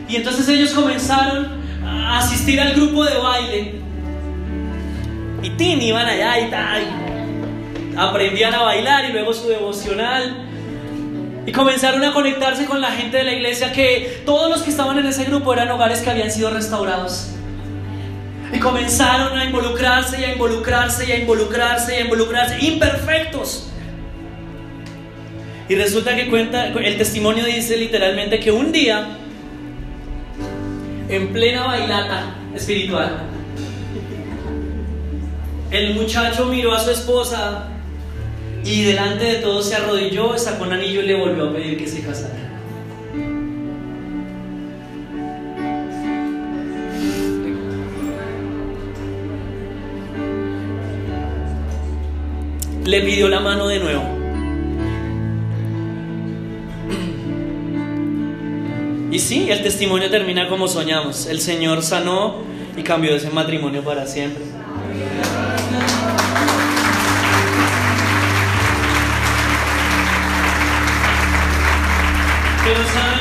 [0.07, 3.75] Y entonces ellos comenzaron a asistir al grupo de baile.
[5.43, 6.83] Y tin, iban allá y tal.
[7.97, 10.47] Aprendían a bailar y luego su devocional.
[11.45, 14.97] Y comenzaron a conectarse con la gente de la iglesia que todos los que estaban
[14.97, 17.31] en ese grupo eran hogares que habían sido restaurados.
[18.53, 23.71] Y comenzaron a involucrarse y a involucrarse y a involucrarse y a involucrarse, imperfectos.
[25.69, 29.17] Y resulta que cuenta, el testimonio dice literalmente que un día
[31.07, 33.23] en plena bailata espiritual.
[35.69, 37.69] El muchacho miró a su esposa
[38.65, 41.87] y delante de todos se arrodilló, sacó un anillo y le volvió a pedir que
[41.87, 42.50] se casara.
[52.91, 54.03] Le pidió la mano de nuevo.
[59.09, 61.25] Y sí, el testimonio termina como soñamos.
[61.27, 62.41] El Señor sanó
[62.75, 64.43] y cambió ese matrimonio para siempre.
[72.65, 73.19] Pero ¿saben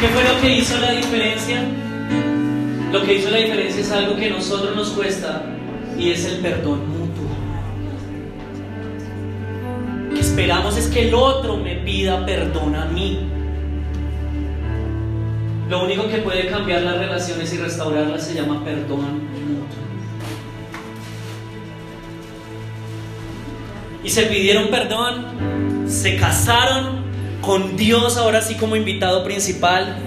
[0.00, 1.62] qué fue lo que hizo la diferencia?
[2.90, 5.44] Lo que hizo la diferencia es algo que a nosotros nos cuesta
[5.98, 6.99] y es el perdón
[10.30, 13.18] esperamos es que el otro me pida perdón a mí.
[15.68, 19.78] Lo único que puede cambiar las relaciones y restaurarlas se llama perdón mutuo.
[24.04, 27.02] Y se pidieron perdón, se casaron
[27.40, 29.98] con Dios ahora sí como invitado principal.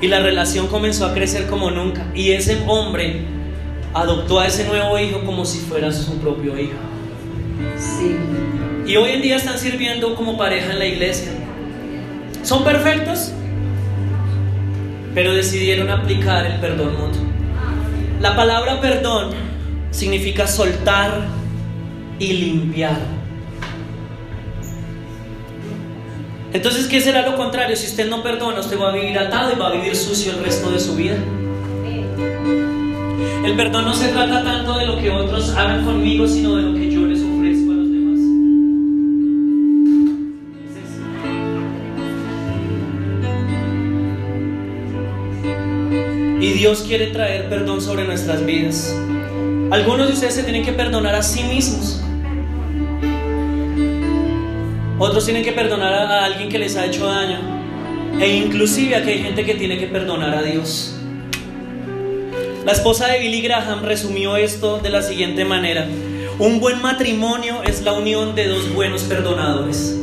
[0.00, 2.06] Y la relación comenzó a crecer como nunca.
[2.14, 3.24] Y ese hombre
[3.92, 6.93] adoptó a ese nuevo hijo como si fuera su propio hijo.
[7.78, 8.16] Sí.
[8.86, 11.32] Y hoy en día están sirviendo como pareja en la iglesia.
[12.42, 13.32] ¿Son perfectos?
[15.14, 17.22] pero decidieron aplicar el perdón mutuo.
[18.20, 19.30] La palabra perdón
[19.90, 21.26] significa soltar
[22.18, 22.98] y limpiar.
[26.52, 27.76] Entonces, ¿qué será lo contrario?
[27.76, 30.44] Si usted no perdona, usted va a vivir atado y va a vivir sucio el
[30.44, 31.16] resto de su vida.
[33.44, 36.74] El perdón no se trata tanto de lo que otros hagan conmigo, sino de lo
[36.74, 37.06] que yo
[46.54, 48.94] Dios quiere traer perdón sobre nuestras vidas.
[49.72, 52.00] Algunos de ustedes se tienen que perdonar a sí mismos.
[55.00, 57.40] Otros tienen que perdonar a alguien que les ha hecho daño.
[58.20, 60.94] E inclusive aquí hay gente que tiene que perdonar a Dios.
[62.64, 65.88] La esposa de Billy Graham resumió esto de la siguiente manera.
[66.38, 70.00] Un buen matrimonio es la unión de dos buenos perdonadores.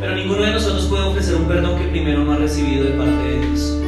[0.00, 3.22] Pero ninguno de nosotros puede ofrecer un perdón que primero no ha recibido de parte
[3.22, 3.87] de Dios.